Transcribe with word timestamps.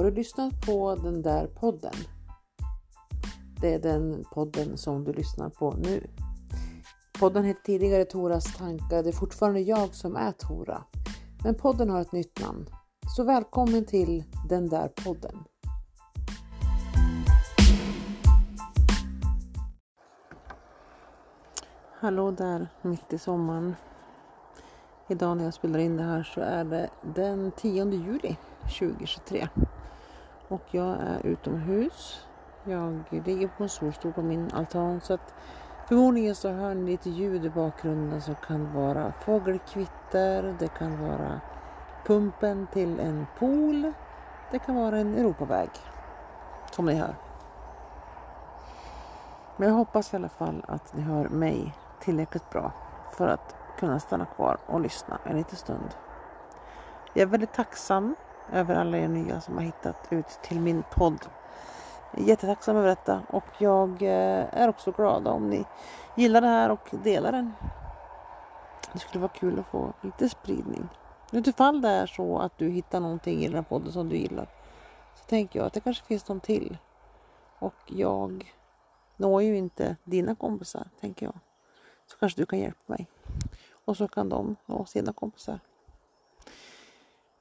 Har 0.00 0.04
du 0.04 0.10
lyssnat 0.10 0.66
på 0.66 0.94
den 0.94 1.22
där 1.22 1.46
podden? 1.46 1.92
Det 3.60 3.74
är 3.74 3.78
den 3.78 4.24
podden 4.32 4.78
som 4.78 5.04
du 5.04 5.12
lyssnar 5.12 5.50
på 5.50 5.70
nu. 5.70 6.06
Podden 7.18 7.44
hette 7.44 7.60
tidigare 7.62 8.04
Toras 8.04 8.56
tankar. 8.56 9.02
Det 9.02 9.08
är 9.08 9.12
fortfarande 9.12 9.60
jag 9.60 9.94
som 9.94 10.16
är 10.16 10.32
Tora. 10.32 10.84
Men 11.44 11.54
podden 11.54 11.90
har 11.90 12.00
ett 12.00 12.12
nytt 12.12 12.40
namn. 12.40 12.66
Så 13.16 13.24
välkommen 13.24 13.84
till 13.84 14.24
den 14.48 14.68
där 14.68 14.88
podden. 14.88 15.44
Hallå 22.00 22.30
där 22.30 22.68
mitt 22.82 23.12
i 23.12 23.18
sommaren. 23.18 23.74
Idag 25.08 25.36
när 25.36 25.44
jag 25.44 25.54
spelar 25.54 25.78
in 25.78 25.96
det 25.96 26.02
här 26.02 26.22
så 26.22 26.40
är 26.40 26.64
det 26.64 26.90
den 27.14 27.52
10 27.56 27.84
juli 27.84 28.36
2023. 28.78 29.48
Och 30.50 30.62
jag 30.70 30.96
är 31.00 31.26
utomhus. 31.26 32.26
Jag 32.64 33.04
ligger 33.10 33.48
på 33.48 33.62
en 33.62 33.68
solstol 33.68 34.12
på 34.12 34.22
min 34.22 34.50
altan 34.52 35.00
så 35.00 35.14
att 35.14 35.34
förmodligen 35.88 36.34
så 36.34 36.48
hör 36.48 36.74
ni 36.74 36.90
lite 36.90 37.10
ljud 37.10 37.44
i 37.44 37.50
bakgrunden 37.50 38.22
som 38.22 38.34
kan 38.34 38.74
vara 38.74 39.12
fågelkvitter, 39.12 40.56
det 40.58 40.68
kan 40.68 41.08
vara 41.08 41.40
pumpen 42.06 42.66
till 42.72 43.00
en 43.00 43.26
pool, 43.38 43.92
det 44.50 44.58
kan 44.58 44.74
vara 44.74 44.98
en 44.98 45.14
Europaväg 45.14 45.70
som 46.70 46.86
ni 46.86 46.94
hör. 46.94 47.16
Men 49.56 49.68
jag 49.68 49.74
hoppas 49.74 50.12
i 50.12 50.16
alla 50.16 50.28
fall 50.28 50.64
att 50.68 50.94
ni 50.96 51.02
hör 51.02 51.28
mig 51.28 51.74
tillräckligt 52.00 52.50
bra 52.50 52.72
för 53.12 53.28
att 53.28 53.56
kunna 53.78 54.00
stanna 54.00 54.26
kvar 54.26 54.58
och 54.66 54.80
lyssna 54.80 55.18
en 55.24 55.36
liten 55.36 55.56
stund. 55.56 55.94
Jag 57.14 57.22
är 57.22 57.26
väldigt 57.26 57.52
tacksam 57.52 58.14
över 58.52 58.74
alla 58.74 58.98
er 58.98 59.08
nya 59.08 59.40
som 59.40 59.54
har 59.54 59.62
hittat 59.62 60.06
ut 60.10 60.26
till 60.42 60.60
min 60.60 60.82
podd. 60.92 61.26
Jag 62.12 62.22
är 62.22 62.28
jättetacksam 62.28 62.76
över 62.76 62.88
detta 62.88 63.22
och 63.28 63.44
jag 63.58 64.02
eh, 64.02 64.46
är 64.52 64.68
också 64.68 64.92
glad 64.92 65.26
om 65.26 65.50
ni 65.50 65.64
gillar 66.16 66.40
det 66.40 66.46
här 66.46 66.70
och 66.70 66.88
delar 67.04 67.32
den. 67.32 67.52
Det 68.92 68.98
skulle 68.98 69.20
vara 69.20 69.32
kul 69.32 69.58
att 69.58 69.66
få 69.66 69.92
lite 70.00 70.28
spridning. 70.28 70.88
Utifall 71.32 71.80
det 71.80 71.88
är 71.88 72.06
så 72.06 72.38
att 72.38 72.58
du 72.58 72.68
hittar 72.68 73.00
någonting 73.00 73.40
i 73.40 73.46
den 73.46 73.56
här 73.56 73.62
podden 73.62 73.92
som 73.92 74.08
du 74.08 74.16
gillar 74.16 74.48
så 75.14 75.24
tänker 75.24 75.58
jag 75.58 75.66
att 75.66 75.72
det 75.72 75.80
kanske 75.80 76.04
finns 76.04 76.28
någon 76.28 76.40
till. 76.40 76.78
Och 77.58 77.74
jag 77.86 78.54
når 79.16 79.42
ju 79.42 79.56
inte 79.56 79.96
dina 80.04 80.34
kompisar, 80.34 80.88
tänker 81.00 81.26
jag. 81.26 81.38
Så 82.06 82.16
kanske 82.16 82.40
du 82.40 82.46
kan 82.46 82.58
hjälpa 82.58 82.82
mig. 82.86 83.06
Och 83.84 83.96
så 83.96 84.08
kan 84.08 84.28
de 84.28 84.56
nå 84.66 84.84
sina 84.84 85.12
kompisar. 85.12 85.60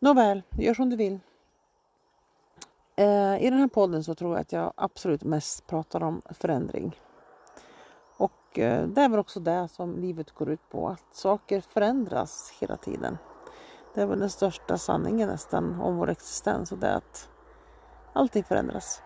Nåväl, 0.01 0.43
gör 0.51 0.73
som 0.73 0.89
du 0.89 0.95
vill. 0.95 1.19
Eh, 2.95 3.43
I 3.43 3.49
den 3.49 3.59
här 3.59 3.67
podden 3.67 4.03
så 4.03 4.15
tror 4.15 4.31
jag 4.31 4.41
att 4.41 4.51
jag 4.51 4.73
absolut 4.75 5.23
mest 5.23 5.67
pratar 5.67 6.03
om 6.03 6.21
förändring. 6.29 6.99
Och 8.17 8.59
eh, 8.59 8.87
det 8.87 9.01
är 9.01 9.09
väl 9.09 9.19
också 9.19 9.39
det 9.39 9.67
som 9.67 9.97
livet 9.97 10.31
går 10.31 10.49
ut 10.49 10.69
på, 10.69 10.87
att 10.87 11.15
saker 11.15 11.61
förändras 11.61 12.53
hela 12.59 12.77
tiden. 12.77 13.17
Det 13.93 14.01
är 14.01 14.05
väl 14.05 14.19
den 14.19 14.29
största 14.29 14.77
sanningen 14.77 15.29
nästan 15.29 15.81
om 15.81 15.97
vår 15.97 16.09
existens 16.09 16.71
och 16.71 16.77
det 16.77 16.87
är 16.87 16.95
att 16.95 17.29
allting 18.13 18.43
förändras. 18.43 19.01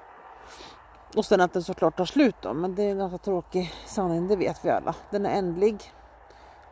Och 1.16 1.26
sen 1.26 1.42
att 1.42 1.54
den 1.54 1.64
såklart 1.64 1.98
tar 1.98 2.06
slut 2.06 2.36
då, 2.42 2.54
men 2.54 2.76
det 2.76 2.84
är 2.84 2.92
en 2.92 2.98
ganska 2.98 3.18
tråkig 3.18 3.74
sanning, 3.86 4.28
det 4.28 4.36
vet 4.36 4.66
vi 4.66 4.70
alla. 4.70 4.96
Den 5.10 5.26
är 5.26 5.38
ändlig 5.38 5.94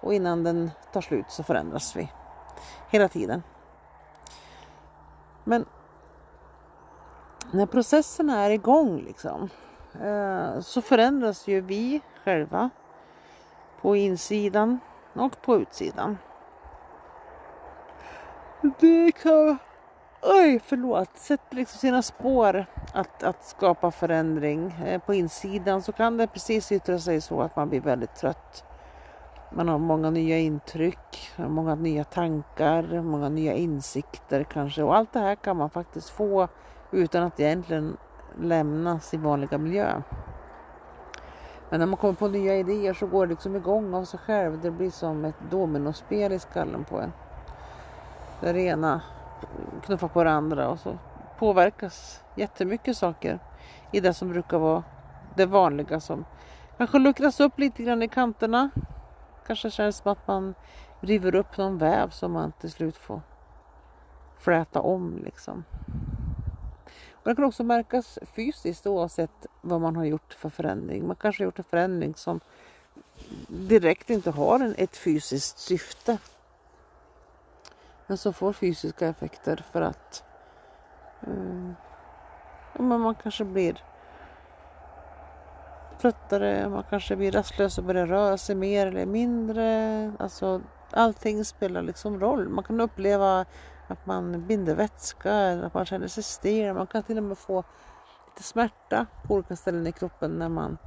och 0.02 0.13
innan 0.13 0.44
den 0.44 0.72
tar 0.94 1.02
slut 1.02 1.25
så 1.30 1.44
förändras 1.44 1.95
vi 1.95 2.11
hela 2.89 3.08
tiden. 3.08 3.44
Men 5.44 5.66
när 7.52 7.66
processerna 7.66 8.40
är 8.40 8.50
igång 8.50 9.02
liksom, 9.02 9.50
eh, 10.02 10.59
så 10.59 10.81
förändras 10.81 11.47
ju 11.47 11.62
vi 11.62 12.02
själva 12.24 12.69
på 13.81 13.96
insidan 13.96 14.79
och 15.13 15.41
på 15.41 15.57
utsidan. 15.57 16.18
Det 18.79 19.12
kan 19.12 19.57
oj, 20.22 20.62
förlåt, 20.66 21.18
sätter 21.18 21.56
liksom 21.56 21.79
sina 21.79 22.02
spår 22.02 22.66
att, 22.94 23.23
att 23.23 23.46
skapa 23.46 23.91
förändring. 23.91 24.72
Eh, 24.85 25.02
på 25.02 25.13
insidan 25.13 25.81
så 25.81 25.91
kan 25.91 26.18
det 26.18 26.28
precis 26.28 26.72
yttra 26.72 27.00
sig 27.00 27.22
så 27.22 27.41
att 27.41 27.56
man 27.56 27.69
blir 27.69 27.81
väldigt 27.81 28.16
trött. 28.16 28.71
Man 29.53 29.67
har 29.67 29.78
många 29.78 30.09
nya 30.09 30.38
intryck, 30.38 31.31
många 31.38 31.75
nya 31.75 32.03
tankar, 32.03 33.01
många 33.01 33.29
nya 33.29 33.53
insikter 33.53 34.44
kanske. 34.44 34.84
Och 34.84 34.95
allt 34.95 35.13
det 35.13 35.19
här 35.19 35.35
kan 35.35 35.57
man 35.57 35.69
faktiskt 35.69 36.09
få 36.09 36.47
utan 36.91 37.23
att 37.23 37.39
egentligen 37.39 37.97
lämna 38.40 39.00
sin 39.00 39.23
vanliga 39.23 39.57
miljö. 39.57 40.01
Men 41.69 41.79
när 41.79 41.88
man 41.88 41.97
kommer 41.97 42.13
på 42.13 42.28
nya 42.28 42.57
idéer 42.57 42.94
så 42.94 43.07
går 43.07 43.25
det 43.25 43.29
liksom 43.29 43.56
igång 43.56 43.94
av 43.94 44.06
sig 44.06 44.19
själv. 44.19 44.61
Det 44.61 44.72
blir 44.72 44.91
som 44.91 45.25
ett 45.25 45.35
dominospel 45.51 46.31
i 46.31 46.40
skallen 46.40 46.84
på 46.84 47.00
en. 47.00 47.11
Det 48.40 48.61
ena 48.61 49.01
knuffar 49.85 50.07
på 50.07 50.23
det 50.23 50.31
andra 50.31 50.69
och 50.69 50.79
så 50.79 50.97
påverkas 51.40 52.23
jättemycket 52.35 52.97
saker 52.97 53.40
i 53.91 54.00
det 54.00 54.13
som 54.13 54.29
brukar 54.29 54.57
vara 54.57 54.84
det 55.35 55.45
vanliga 55.45 56.00
som 56.00 56.25
kanske 56.78 57.00
luckras 57.00 57.40
upp 57.40 57.59
lite 57.59 57.84
grann 57.84 58.03
i 58.03 58.07
kanterna. 58.07 58.69
Kanske 59.47 59.72
känns 59.72 59.97
som 59.97 60.12
att 60.12 60.28
man 60.28 60.56
river 61.00 61.35
upp 61.35 61.57
någon 61.57 61.78
väv 61.78 62.09
som 62.09 62.31
man 62.31 62.52
till 62.52 62.72
slut 62.72 62.97
får 62.97 63.22
fläta 64.40 64.81
om 64.81 65.22
liksom. 65.24 65.63
Och 67.12 67.29
det 67.29 67.35
kan 67.35 67.46
också 67.46 67.63
märkas 67.63 68.19
fysiskt 68.35 68.88
oavsett 68.88 69.46
vad 69.62 69.81
man 69.81 69.96
har 69.96 70.06
gjort 70.06 70.34
för 70.34 70.50
förändring. 70.50 71.07
Man 71.07 71.16
kanske 71.16 71.44
har 71.44 71.46
gjort 71.46 71.59
en 71.59 71.66
förändring 71.66 72.16
som 72.16 72.40
direkt 73.47 74.09
inte 74.09 74.31
har 74.31 74.59
en, 74.59 74.75
ett 74.78 74.97
fysiskt 74.97 75.59
syfte 75.59 76.18
men 78.08 78.18
som 78.18 78.34
får 78.34 78.53
fysiska 78.53 79.08
effekter 79.08 79.66
för 79.72 79.81
att 79.81 80.23
um, 81.22 81.75
ja, 82.73 82.81
man 82.81 83.16
kanske 83.16 83.46
blir 83.46 83.84
tröttare, 86.01 86.69
man 86.69 86.84
kanske 86.89 87.16
blir 87.16 87.31
rastlös 87.31 87.78
och 87.78 87.84
börjar 87.84 88.07
röra 88.07 88.38
sig 88.38 88.56
mer 88.56 88.88
eller 88.88 89.06
mindre. 89.06 90.12
Alltså, 90.19 90.62
allting 90.91 91.45
spelar 91.45 91.81
liksom 91.81 92.19
roll. 92.19 92.50
Man 92.50 92.63
kan 92.63 92.81
uppleva 92.81 93.45
att 93.88 94.06
man 94.06 94.47
binder 94.47 94.75
vätska 94.75 95.34
eller 95.34 95.63
att 95.63 95.73
man 95.73 95.85
känner 95.85 96.07
sig 96.07 96.23
stel. 96.23 96.75
Man 96.75 96.88
kan 96.88 97.03
till 97.03 97.17
och 97.17 97.23
med 97.23 97.38
få 97.38 97.63
lite 98.28 98.44
smärta 98.44 99.06
på 99.28 99.34
olika 99.34 99.56
ställen 99.56 99.88
i 99.88 99.91
kroppen 99.91 100.31
när 100.31 100.50
man 100.50 100.78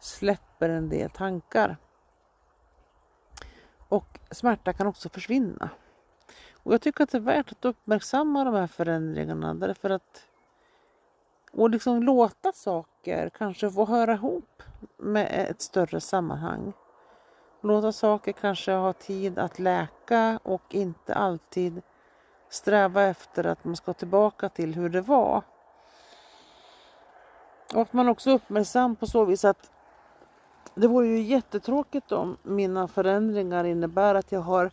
släpper 0.00 0.68
en 0.68 0.88
del 0.88 1.10
tankar. 1.10 1.76
Och 3.88 4.20
smärta 4.30 4.72
kan 4.72 4.86
också 4.86 5.08
försvinna. 5.08 5.70
Och 6.62 6.74
jag 6.74 6.82
tycker 6.82 7.04
att 7.04 7.10
det 7.10 7.18
är 7.18 7.22
värt 7.22 7.52
att 7.52 7.64
uppmärksamma 7.64 8.44
de 8.44 8.54
här 8.54 8.66
förändringarna 8.66 9.54
därför 9.54 9.90
att 9.90 10.29
och 11.52 11.70
liksom 11.70 12.02
låta 12.02 12.52
saker 12.52 13.30
kanske 13.30 13.70
få 13.70 13.86
höra 13.86 14.12
ihop 14.12 14.62
med 14.96 15.50
ett 15.50 15.62
större 15.62 16.00
sammanhang. 16.00 16.72
Låta 17.62 17.92
saker 17.92 18.32
kanske 18.32 18.72
ha 18.72 18.92
tid 18.92 19.38
att 19.38 19.58
läka 19.58 20.40
och 20.42 20.74
inte 20.74 21.14
alltid 21.14 21.82
sträva 22.50 23.02
efter 23.02 23.46
att 23.46 23.64
man 23.64 23.76
ska 23.76 23.92
tillbaka 23.92 24.48
till 24.48 24.74
hur 24.74 24.88
det 24.88 25.00
var. 25.00 25.42
Och 27.74 27.82
att 27.82 27.92
man 27.92 28.08
också 28.08 28.30
är 28.30 28.34
uppmärksam 28.34 28.96
på 28.96 29.06
så 29.06 29.24
vis 29.24 29.44
att 29.44 29.70
det 30.74 30.86
vore 30.86 31.06
ju 31.06 31.20
jättetråkigt 31.20 32.12
om 32.12 32.36
mina 32.42 32.88
förändringar 32.88 33.64
innebär 33.64 34.14
att 34.14 34.32
jag 34.32 34.40
har 34.40 34.70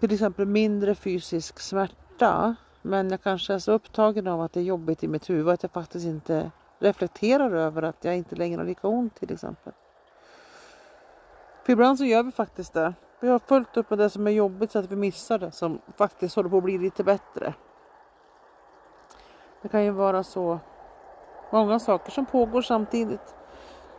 till 0.00 0.12
exempel 0.12 0.46
mindre 0.46 0.94
fysisk 0.94 1.60
smärta 1.60 2.56
men 2.82 3.10
jag 3.10 3.22
kanske 3.22 3.54
är 3.54 3.58
så 3.58 3.72
upptagen 3.72 4.26
av 4.26 4.40
att 4.40 4.52
det 4.52 4.60
är 4.60 4.64
jobbigt 4.64 5.04
i 5.04 5.08
mitt 5.08 5.30
huvud 5.30 5.48
att 5.48 5.62
jag 5.62 5.72
faktiskt 5.72 6.06
inte 6.06 6.50
reflekterar 6.78 7.50
över 7.50 7.82
att 7.82 8.04
jag 8.04 8.16
inte 8.16 8.36
längre 8.36 8.60
har 8.60 8.66
lika 8.66 8.88
ont 8.88 9.14
till 9.14 9.32
exempel. 9.32 9.72
För 11.62 11.72
ibland 11.72 11.98
så 11.98 12.04
gör 12.04 12.22
vi 12.22 12.32
faktiskt 12.32 12.72
det. 12.72 12.94
Vi 13.20 13.28
har 13.28 13.38
fullt 13.38 13.76
upp 13.76 13.90
med 13.90 13.98
det 13.98 14.10
som 14.10 14.26
är 14.26 14.30
jobbigt 14.30 14.70
så 14.70 14.78
att 14.78 14.90
vi 14.92 14.96
missar 14.96 15.38
det 15.38 15.52
som 15.52 15.80
faktiskt 15.96 16.36
håller 16.36 16.50
på 16.50 16.56
att 16.56 16.64
bli 16.64 16.78
lite 16.78 17.04
bättre. 17.04 17.54
Det 19.62 19.68
kan 19.68 19.84
ju 19.84 19.90
vara 19.90 20.22
så 20.22 20.58
många 21.50 21.78
saker 21.78 22.10
som 22.10 22.26
pågår 22.26 22.62
samtidigt 22.62 23.34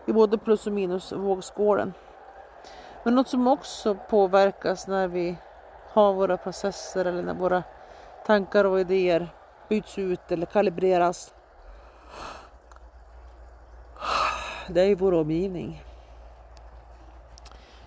i 0.06 0.13
både 0.13 0.38
plus 0.38 0.68
och 0.68 0.74
minus 0.74 1.12
vågskålen. 1.12 1.94
Men 3.03 3.15
något 3.15 3.27
som 3.27 3.47
också 3.47 3.97
påverkas 4.09 4.88
när 4.88 5.07
vi 5.07 5.38
har 5.89 6.13
våra 6.13 6.38
processer 6.38 7.06
eller 7.06 7.24
när 7.24 7.33
våra 7.33 7.63
tankar 8.25 8.66
och 8.66 8.80
idéer 8.80 9.28
byts 9.70 9.98
ut 9.98 10.31
eller 10.31 10.46
kalibreras. 10.46 11.34
Det 14.70 14.81
är 14.81 14.96
vår 14.96 15.14
omgivning. 15.14 15.84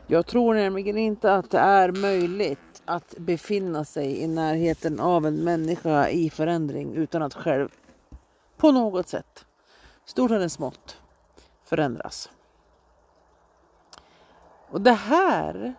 Jag 0.07 0.27
tror 0.27 0.55
nämligen 0.55 0.99
inte 0.99 1.35
att 1.35 1.51
det 1.51 1.59
är 1.59 1.93
möjligt 1.93 2.83
att 2.85 3.15
befinna 3.19 3.85
sig 3.85 4.21
i 4.23 4.27
närheten 4.27 5.01
av 5.01 5.27
en 5.27 5.45
människa 5.45 6.09
i 6.09 6.31
förändring 6.31 6.95
utan 6.95 7.23
att 7.23 7.35
själv 7.35 7.69
på 8.57 8.73
något 8.73 9.09
sätt, 9.09 9.47
stort 10.05 10.31
eller 10.31 10.49
smått, 10.49 11.01
förändras. 11.65 12.31
Och 14.71 14.81
det 14.81 14.93
här 14.93 15.75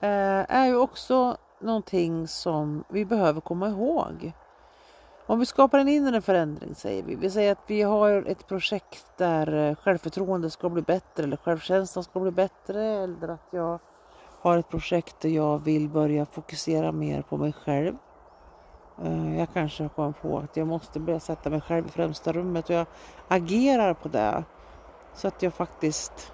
eh, 0.00 0.56
är 0.56 0.66
ju 0.66 0.76
också 0.76 1.36
någonting 1.64 2.28
som 2.28 2.84
vi 2.88 3.04
behöver 3.04 3.40
komma 3.40 3.68
ihåg. 3.68 4.32
Om 5.26 5.38
vi 5.38 5.46
skapar 5.46 5.78
en 5.78 5.88
inre 5.88 6.20
förändring 6.20 6.74
säger 6.74 7.02
vi. 7.02 7.14
Vi 7.14 7.30
säger 7.30 7.52
att 7.52 7.64
vi 7.66 7.82
har 7.82 8.10
ett 8.26 8.46
projekt 8.48 9.06
där 9.16 9.46
självförtroendet 9.46 9.78
självförtroende 9.78 10.50
ska 10.50 10.68
bli 10.68 10.82
bättre 10.82 11.24
eller 11.24 11.36
självkänslan 11.36 12.04
ska 12.04 12.20
bli 12.20 12.30
bättre 12.30 12.84
eller 12.84 13.28
att 13.28 13.48
jag 13.50 13.78
har 14.40 14.58
ett 14.58 14.68
projekt 14.68 15.20
där 15.20 15.28
jag 15.28 15.58
vill 15.58 15.88
börja 15.88 16.26
fokusera 16.26 16.92
mer 16.92 17.22
på 17.22 17.36
mig 17.36 17.52
själv. 17.52 17.96
Eh, 19.02 19.38
jag 19.38 19.48
kanske 19.52 19.82
har 19.82 19.88
kommit 19.88 20.22
på 20.22 20.38
att 20.38 20.56
jag 20.56 20.66
måste 20.66 21.00
börja 21.00 21.20
sätta 21.20 21.50
mig 21.50 21.60
själv 21.60 21.86
i 21.86 21.90
främsta 21.90 22.32
rummet 22.32 22.70
och 22.70 22.74
jag 22.74 22.86
agerar 23.28 23.94
på 23.94 24.08
det. 24.08 24.44
Så 25.14 25.28
att 25.28 25.42
jag 25.42 25.54
faktiskt 25.54 26.33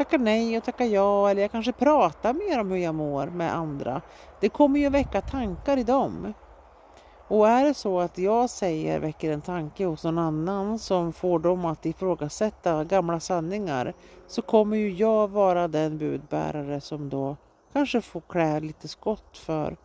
tackar 0.00 0.18
nej 0.18 0.58
och 0.58 0.64
tackar 0.64 0.84
ja 0.84 1.30
eller 1.30 1.42
jag 1.42 1.50
kanske 1.50 1.72
pratar 1.72 2.32
mer 2.32 2.60
om 2.60 2.70
hur 2.70 2.76
jag 2.76 2.94
mår 2.94 3.26
med 3.26 3.54
andra. 3.54 4.00
Det 4.40 4.48
kommer 4.48 4.80
ju 4.80 4.88
väcka 4.88 5.20
tankar 5.20 5.76
i 5.76 5.82
dem. 5.82 6.32
Och 7.28 7.48
är 7.48 7.64
det 7.64 7.74
så 7.74 8.00
att 8.00 8.18
jag 8.18 8.50
säger 8.50 9.00
väcker 9.00 9.32
en 9.32 9.40
tanke 9.40 9.84
hos 9.84 10.04
någon 10.04 10.18
annan 10.18 10.78
som 10.78 11.12
får 11.12 11.38
dem 11.38 11.64
att 11.64 11.86
ifrågasätta 11.86 12.84
gamla 12.84 13.20
sanningar 13.20 13.94
så 14.26 14.42
kommer 14.42 14.76
ju 14.76 14.90
jag 14.90 15.30
vara 15.30 15.68
den 15.68 15.98
budbärare 15.98 16.80
som 16.80 17.08
då 17.08 17.36
kanske 17.72 18.00
får 18.00 18.22
klä 18.28 18.60
lite 18.60 18.88
skott 18.88 19.38
för 19.38 19.76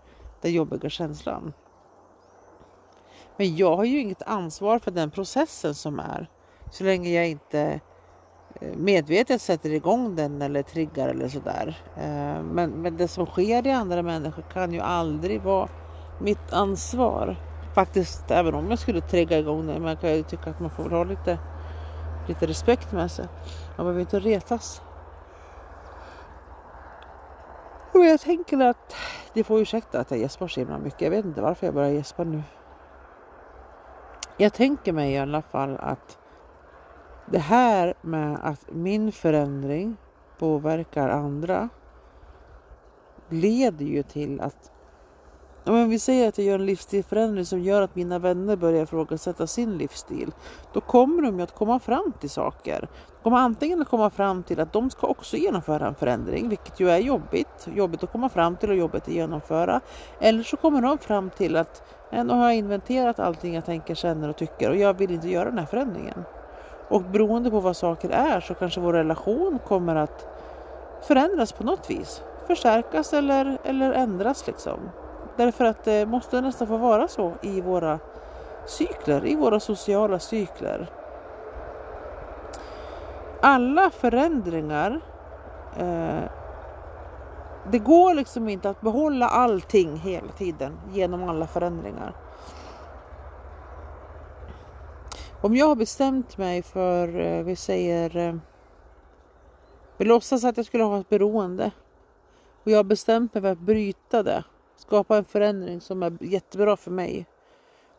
den 0.42 0.54
jobbiga 0.54 0.90
känslan. 0.90 1.54
Men 3.38 3.56
jag 3.56 3.76
har 3.78 3.86
ju 3.86 4.00
inget 4.00 4.22
ansvar 4.22 4.80
för 4.80 4.92
den 4.92 5.12
processen 5.12 5.76
som 5.76 6.00
är 6.00 6.30
så 6.72 6.84
länge 6.84 7.10
jag 7.10 7.30
inte 7.30 7.82
Eh, 8.62 8.78
medvetet 8.78 9.42
sätter 9.42 9.70
igång 9.70 10.16
den 10.16 10.42
eller 10.42 10.64
triggar 10.64 11.08
eller 11.08 11.28
sådär. 11.28 11.78
Eh, 11.96 12.44
men, 12.44 12.70
men 12.70 12.98
det 12.98 13.08
som 13.08 13.26
sker 13.26 13.68
i 13.68 13.72
andra 13.72 14.02
människor 14.02 14.44
kan 14.54 14.74
ju 14.74 14.80
aldrig 14.80 15.42
vara 15.42 15.70
mitt 16.20 16.54
ansvar. 16.54 17.36
Faktiskt, 17.76 18.32
även 18.32 18.56
om 18.56 18.70
jag 18.70 18.80
skulle 18.80 19.02
trigga 19.02 19.40
igång 19.40 19.68
det. 19.68 19.80
Men 19.80 19.98
kan 19.98 20.16
ju 20.16 20.24
tycka 20.24 20.50
att 20.50 20.60
man 20.60 20.70
får 20.70 20.90
ha 20.90 21.04
lite, 21.04 21.40
lite 22.28 22.48
respekt 22.48 22.92
med 22.92 23.12
sig. 23.12 23.28
Man 23.78 23.86
behöver 23.86 24.02
inte 24.02 24.20
retas. 24.20 24.82
Men 27.94 28.08
jag 28.08 28.20
tänker 28.20 28.60
att 28.60 28.96
det 29.34 29.44
får 29.44 29.62
ursäkta 29.62 30.00
att 30.00 30.12
jag 30.12 30.20
gäspar 30.20 30.48
så 30.48 30.60
himla 30.60 30.78
mycket. 30.78 31.02
Jag 31.02 31.10
vet 31.10 31.26
inte 31.26 31.42
varför 31.42 31.68
jag 31.68 31.74
börjar 31.74 31.90
gäspa 31.90 32.24
nu. 32.24 32.44
Jag 34.38 34.54
tänker 34.54 34.94
mig 34.94 35.14
i 35.14 35.18
alla 35.18 35.42
fall 35.42 35.78
att 35.80 36.18
det 37.26 37.40
här 37.40 37.94
med 38.02 38.40
att 38.44 38.72
min 38.72 39.12
förändring 39.12 39.98
påverkar 40.38 41.10
andra 41.10 41.70
leder 43.30 43.86
ju 43.86 44.04
till 44.04 44.42
att 44.42 44.72
om 45.68 45.90
vi 45.90 46.00
säger 46.00 46.30
att 46.30 46.38
jag 46.38 46.48
gör 46.48 46.60
en 46.60 46.66
livsstilsförändring 46.66 47.46
som 47.46 47.60
gör 47.60 47.82
att 47.82 47.96
mina 47.96 48.20
vänner 48.20 48.56
börjar 48.56 48.84
ifrågasätta 48.84 49.48
sin 49.48 49.78
livsstil. 49.78 50.32
Då 50.74 50.82
kommer 50.82 51.22
de 51.22 51.38
ju 51.38 51.44
att 51.44 51.56
komma 51.56 51.80
fram 51.80 52.14
till 52.20 52.30
saker. 52.30 52.80
De 52.82 53.24
kommer 53.24 53.38
antingen 53.38 53.82
att 53.82 53.90
komma 53.90 54.10
fram 54.10 54.44
till 54.44 54.60
att 54.60 54.74
de 54.74 54.90
ska 54.90 55.08
också 55.08 55.38
genomföra 55.38 55.88
en 55.88 55.96
förändring, 55.96 56.50
vilket 56.50 56.80
ju 56.80 56.90
är 56.90 56.98
jobbigt. 56.98 57.68
Jobbigt 57.76 58.04
att 58.04 58.12
komma 58.12 58.30
fram 58.30 58.56
till 58.56 58.70
och 58.70 58.76
jobbigt 58.76 59.04
att 59.04 59.14
genomföra. 59.14 59.82
Eller 60.20 60.44
så 60.44 60.58
kommer 60.58 60.82
de 60.82 60.98
fram 60.98 61.30
till 61.30 61.56
att 61.56 61.84
äh, 62.12 62.24
nu 62.24 62.34
har 62.34 62.44
jag 62.44 62.56
inventerat 62.56 63.20
allting 63.20 63.56
jag 63.56 63.66
tänker, 63.66 63.96
känner 63.96 64.30
och 64.30 64.38
tycker 64.38 64.70
och 64.70 64.78
jag 64.78 64.94
vill 64.94 65.12
inte 65.12 65.30
göra 65.30 65.50
den 65.50 65.60
här 65.60 65.66
förändringen. 65.66 66.24
Och 66.88 67.02
beroende 67.02 67.52
på 67.52 67.60
vad 67.60 67.78
saker 67.78 68.10
är 68.10 68.42
så 68.42 68.54
kanske 68.54 68.80
vår 68.80 68.94
relation 68.94 69.60
kommer 69.68 69.96
att 69.96 70.28
förändras 71.02 71.54
på 71.54 71.64
något 71.64 71.90
vis. 71.90 72.22
Förstärkas 72.48 73.14
eller, 73.14 73.58
eller 73.64 73.92
ändras 73.92 74.48
liksom. 74.48 74.80
Därför 75.38 75.66
att 75.66 75.84
det 75.84 76.06
måste 76.06 76.42
nästan 76.42 76.68
få 76.68 76.78
vara 76.78 77.08
så 77.08 77.34
i 77.42 77.62
våra 77.62 78.00
cykler, 78.66 79.26
i 79.26 79.36
våra 79.36 79.60
sociala 79.60 80.20
cykler. 80.20 80.88
Alla 83.42 83.90
förändringar 83.90 85.02
eh, 85.78 86.24
det 87.72 87.80
går 87.80 88.14
liksom 88.14 88.50
inte 88.50 88.70
att 88.70 88.82
behålla 88.82 89.28
allting 89.28 89.98
hela 89.98 90.32
tiden 90.32 90.78
genom 90.94 91.30
alla 91.30 91.48
förändringar. 91.48 92.14
Om 95.46 95.56
jag 95.56 95.68
har 95.68 95.76
bestämt 95.76 96.38
mig 96.38 96.62
för, 96.64 97.20
eh, 97.20 97.44
vi 97.44 97.56
säger, 97.56 98.18
eh, 98.18 98.36
vi 99.98 100.06
låtsas 100.06 100.44
att 100.44 100.58
jag 100.58 100.66
skulle 100.66 100.84
ha 100.84 101.00
ett 101.00 101.10
beroende 101.10 101.72
och 102.64 102.72
jag 102.72 102.78
har 102.78 102.84
bestämt 102.84 103.34
mig 103.34 103.44
för 103.44 103.52
att 103.52 103.60
bryta 103.60 104.24
det 104.24 104.44
skapa 104.76 105.18
en 105.18 105.26
förändring 105.26 105.82
som 105.82 106.04
är 106.04 106.18
jättebra 106.22 106.78
för 106.78 106.92
mig. 106.92 107.26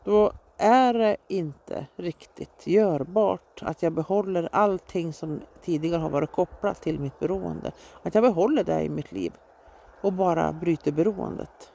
Då 0.04 0.32
är 0.58 0.94
det 0.94 1.16
inte 1.28 1.86
riktigt 1.96 2.66
görbart 2.66 3.62
att 3.62 3.82
jag 3.82 3.92
behåller 3.92 4.48
allting 4.52 5.12
som 5.12 5.40
tidigare 5.62 6.00
har 6.00 6.10
varit 6.10 6.32
kopplat 6.32 6.82
till 6.82 7.00
mitt 7.00 7.18
beroende. 7.18 7.72
Att 8.02 8.14
jag 8.14 8.24
behåller 8.24 8.64
det 8.64 8.82
i 8.82 8.88
mitt 8.88 9.12
liv 9.12 9.32
och 10.00 10.12
bara 10.12 10.52
bryter 10.52 10.92
beroendet. 10.92 11.72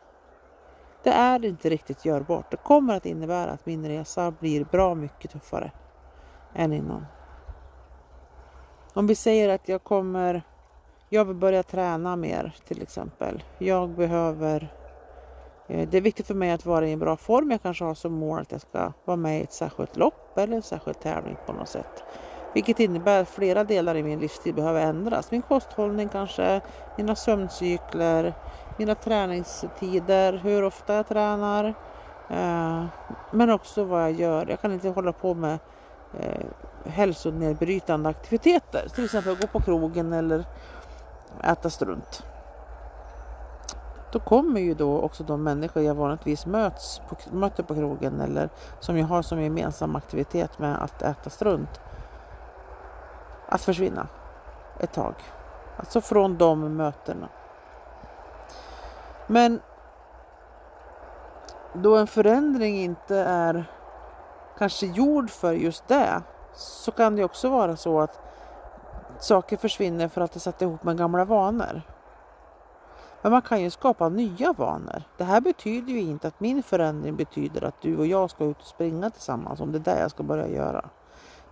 Det 1.04 1.10
är 1.10 1.46
inte 1.46 1.70
riktigt 1.70 2.06
görbart. 2.06 2.52
Det 2.52 2.58
kommer 2.58 2.98
att 2.98 3.06
innebära 3.06 3.52
att 3.52 3.66
min 3.66 3.88
resa 3.88 4.32
blir 4.32 4.66
bra 4.66 4.96
mycket 4.96 5.32
tuffare 5.32 5.72
än 6.56 6.74
innan. 6.74 7.06
Om 8.94 9.08
vi 9.08 9.16
säger 9.16 9.50
att 9.50 9.70
jag 9.70 9.84
kommer, 9.84 10.42
jag 11.10 11.26
vill 11.26 11.36
börja 11.36 11.64
träna 11.64 12.16
mer 12.16 12.56
till 12.68 12.82
exempel. 12.82 13.44
Jag 13.58 13.90
behöver 13.90 14.74
eh, 15.68 15.90
det 15.90 15.98
är 15.98 16.02
viktigt 16.02 16.28
för 16.28 16.36
mig 16.36 16.52
att 16.52 16.66
vara 16.66 16.88
i 16.88 16.92
en 16.92 17.00
bra 17.00 17.18
form. 17.18 17.52
Jag 17.52 17.62
kanske 17.62 17.84
har 17.84 17.94
som 17.94 18.14
mål 18.14 18.40
att 18.40 18.52
jag 18.52 18.62
ska 18.62 18.94
vara 19.06 19.18
med 19.18 19.40
i 19.40 19.44
ett 19.44 19.54
särskilt 19.54 19.98
lopp 19.98 20.38
eller 20.38 20.56
en 20.56 20.62
särskild 20.62 21.00
tävling 21.00 21.38
på 21.46 21.54
något 21.54 21.70
sätt. 21.70 22.04
Vilket 22.54 22.80
innebär 22.80 23.22
att 23.22 23.30
flera 23.30 23.64
delar 23.64 23.96
i 23.96 24.04
min 24.04 24.20
livsstil 24.20 24.54
behöver 24.54 24.82
ändras. 24.82 25.32
Min 25.32 25.42
kosthållning 25.42 26.10
kanske, 26.10 26.62
mina 26.98 27.16
sömncykler, 27.16 28.34
mina 28.78 28.96
träningstider, 28.96 30.34
hur 30.34 30.64
ofta 30.64 30.94
jag 30.94 31.08
tränar. 31.08 31.66
Eh, 32.30 32.86
men 33.32 33.50
också 33.50 33.84
vad 33.84 34.02
jag 34.02 34.12
gör. 34.12 34.46
Jag 34.50 34.62
kan 34.62 34.72
inte 34.72 34.90
hålla 34.90 35.14
på 35.14 35.34
med 35.34 35.60
eh, 36.20 36.46
hälsonedbrytande 36.86 38.10
aktiviteter. 38.10 38.88
Till 38.96 39.06
exempel 39.06 39.36
gå 39.36 39.48
på 39.48 39.60
krogen 39.60 40.14
eller 40.14 40.46
äta 41.44 41.70
strunt. 41.70 42.24
Då 44.12 44.20
kommer 44.20 44.62
ju 44.62 44.74
då 44.74 45.02
också 45.02 45.24
de 45.24 45.44
människor 45.44 45.84
jag 45.84 45.96
vanligtvis 45.96 46.46
möts 46.46 47.02
på, 47.10 47.36
möter 47.36 47.64
på 47.64 47.76
krogen 47.76 48.22
eller 48.22 48.50
som 48.80 48.98
jag 48.98 49.08
har 49.08 49.22
som 49.22 49.42
gemensam 49.42 49.96
aktivitet 49.96 50.60
med 50.60 50.84
att 50.84 51.02
äta 51.02 51.30
strunt 51.30 51.80
att 53.52 53.62
försvinna 53.62 54.08
ett 54.80 54.94
tag. 54.94 55.16
Alltså 55.78 56.02
från 56.02 56.38
de 56.38 56.78
mötena. 56.78 57.30
Men 59.28 59.62
då 61.74 61.96
en 61.96 62.08
förändring 62.08 62.78
inte 62.78 63.16
är 63.18 63.66
kanske 64.58 64.86
gjord 64.86 65.30
för 65.30 65.54
just 65.54 65.88
det 65.88 66.22
så 66.54 66.92
kan 66.92 67.16
det 67.16 67.24
också 67.24 67.50
vara 67.50 67.76
så 67.76 68.00
att 68.00 68.20
saker 69.20 69.58
försvinner 69.58 70.08
för 70.08 70.22
att 70.22 70.32
det 70.32 70.40
satt 70.40 70.62
ihop 70.62 70.84
med 70.84 70.98
gamla 70.98 71.26
vanor. 71.26 71.82
Men 73.22 73.32
man 73.32 73.42
kan 73.42 73.62
ju 73.62 73.70
skapa 73.70 74.10
nya 74.10 74.54
vanor. 74.54 75.04
Det 75.18 75.24
här 75.24 75.42
betyder 75.42 75.94
ju 75.94 76.00
inte 76.00 76.28
att 76.28 76.40
min 76.40 76.64
förändring 76.64 77.16
betyder 77.16 77.64
att 77.64 77.82
du 77.82 77.98
och 77.98 78.08
jag 78.08 78.30
ska 78.30 78.44
ut 78.44 78.60
och 78.60 78.66
springa 78.66 79.10
tillsammans 79.10 79.60
om 79.60 79.72
det 79.72 79.78
är 79.78 79.96
det 79.96 80.00
jag 80.00 80.12
ska 80.12 80.24
börja 80.24 80.48
göra. 80.48 80.90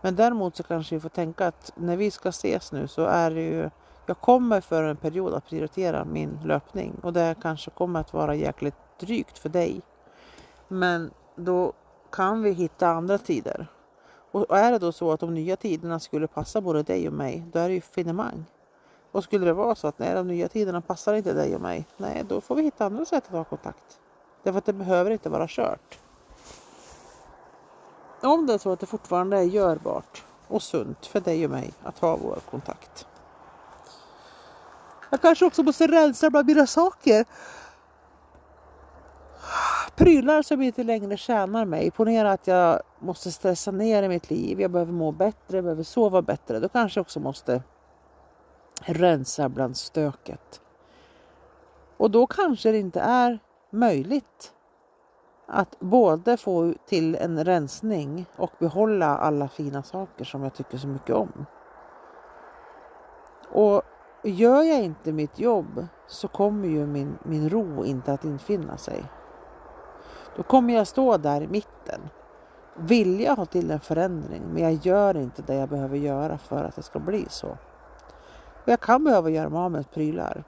Men 0.01 0.15
däremot 0.15 0.55
så 0.55 0.63
kanske 0.63 0.95
vi 0.95 1.01
får 1.01 1.09
tänka 1.09 1.47
att 1.47 1.71
när 1.75 1.97
vi 1.97 2.11
ska 2.11 2.29
ses 2.29 2.71
nu 2.71 2.87
så 2.87 3.05
är 3.05 3.31
det 3.31 3.41
ju 3.41 3.69
jag 4.09 4.21
kommer 4.21 4.61
för 4.61 4.83
en 4.83 4.97
period 4.97 5.33
att 5.33 5.45
prioritera 5.45 6.05
min 6.05 6.39
löpning 6.45 6.93
och 7.03 7.13
det 7.13 7.35
kanske 7.41 7.71
kommer 7.71 7.99
att 7.99 8.13
vara 8.13 8.35
jäkligt 8.35 8.75
drygt 8.99 9.37
för 9.37 9.49
dig. 9.49 9.81
Men 10.67 11.11
då 11.35 11.73
kan 12.11 12.41
vi 12.41 12.51
hitta 12.51 12.87
andra 12.87 13.17
tider. 13.17 13.67
Och 14.31 14.57
är 14.57 14.71
det 14.71 14.79
då 14.79 14.91
så 14.91 15.11
att 15.11 15.19
de 15.19 15.33
nya 15.33 15.55
tiderna 15.55 15.99
skulle 15.99 16.27
passa 16.27 16.61
både 16.61 16.83
dig 16.83 17.07
och 17.07 17.13
mig, 17.13 17.43
då 17.51 17.59
är 17.59 17.67
det 17.67 17.73
ju 17.73 17.81
finemang. 17.81 18.45
Och 19.11 19.23
skulle 19.23 19.45
det 19.45 19.53
vara 19.53 19.75
så 19.75 19.87
att 19.87 19.99
nej, 19.99 20.13
de 20.13 20.27
nya 20.27 20.47
tiderna 20.47 20.81
passar 20.81 21.13
inte 21.13 21.33
dig 21.33 21.55
och 21.55 21.61
mig, 21.61 21.85
nej, 21.97 22.23
då 22.29 22.41
får 22.41 22.55
vi 22.55 22.61
hitta 22.61 22.85
andra 22.85 23.05
sätt 23.05 23.23
att 23.27 23.31
ha 23.31 23.43
kontakt. 23.43 23.99
Därför 24.43 24.57
att 24.57 24.65
det 24.65 24.73
behöver 24.73 25.11
inte 25.11 25.29
vara 25.29 25.47
kört. 25.47 25.99
Om 28.21 28.45
det 28.45 28.53
är 28.53 28.57
så 28.57 28.71
att 28.71 28.79
det 28.79 28.85
fortfarande 28.85 29.37
är 29.37 29.43
görbart 29.43 30.23
och 30.47 30.63
sunt 30.63 31.05
för 31.05 31.19
dig 31.19 31.45
och 31.45 31.51
mig 31.51 31.73
att 31.83 31.99
ha 31.99 32.15
vår 32.15 32.39
kontakt. 32.49 33.07
Jag 35.09 35.21
kanske 35.21 35.45
också 35.45 35.63
måste 35.63 35.87
rensa 35.87 36.29
bland 36.29 36.47
mina 36.47 36.67
saker. 36.67 37.25
prylar 39.95 40.41
som 40.41 40.61
inte 40.61 40.83
längre 40.83 41.17
tjänar 41.17 41.65
mig. 41.65 41.91
Ponera 41.91 42.31
att 42.31 42.47
jag 42.47 42.81
måste 42.99 43.31
stressa 43.31 43.71
ner 43.71 44.03
i 44.03 44.09
mitt 44.09 44.29
liv, 44.29 44.61
jag 44.61 44.71
behöver 44.71 44.91
må 44.91 45.11
bättre, 45.11 45.57
jag 45.57 45.63
behöver 45.63 45.83
sova 45.83 46.21
bättre. 46.21 46.59
Då 46.59 46.69
kanske 46.69 46.97
jag 46.97 47.01
också 47.01 47.19
måste 47.19 47.63
rensa 48.81 49.49
bland 49.49 49.77
stöket. 49.77 50.61
Och 51.97 52.11
då 52.11 52.27
kanske 52.27 52.71
det 52.71 52.77
inte 52.77 52.99
är 52.99 53.39
möjligt 53.69 54.53
att 55.51 55.79
både 55.79 56.37
få 56.37 56.73
till 56.85 57.15
en 57.15 57.45
rensning 57.45 58.25
och 58.35 58.51
behålla 58.59 59.17
alla 59.17 59.47
fina 59.47 59.83
saker 59.83 60.25
som 60.25 60.43
jag 60.43 60.53
tycker 60.53 60.77
så 60.77 60.87
mycket 60.87 61.15
om. 61.15 61.45
Och 63.51 63.81
gör 64.23 64.63
jag 64.63 64.83
inte 64.83 65.11
mitt 65.11 65.39
jobb 65.39 65.87
så 66.07 66.27
kommer 66.27 66.67
ju 66.67 66.85
min, 66.85 67.17
min 67.23 67.49
ro 67.49 67.85
inte 67.85 68.13
att 68.13 68.25
infinna 68.25 68.77
sig. 68.77 69.03
Då 70.35 70.43
kommer 70.43 70.73
jag 70.73 70.87
stå 70.87 71.17
där 71.17 71.41
i 71.41 71.47
mitten. 71.47 72.01
Vill 72.75 73.19
jag 73.19 73.35
ha 73.35 73.45
till 73.45 73.71
en 73.71 73.79
förändring 73.79 74.41
men 74.53 74.63
jag 74.63 74.73
gör 74.73 75.17
inte 75.17 75.41
det 75.41 75.55
jag 75.55 75.69
behöver 75.69 75.97
göra 75.97 76.37
för 76.37 76.63
att 76.63 76.75
det 76.75 76.83
ska 76.83 76.99
bli 76.99 77.25
så. 77.29 77.47
Och 78.63 78.69
jag 78.69 78.79
kan 78.79 79.03
behöva 79.03 79.29
göra 79.29 79.49
mig 79.49 79.59
av 79.59 79.71
med 79.71 79.91
prylar. 79.91 80.43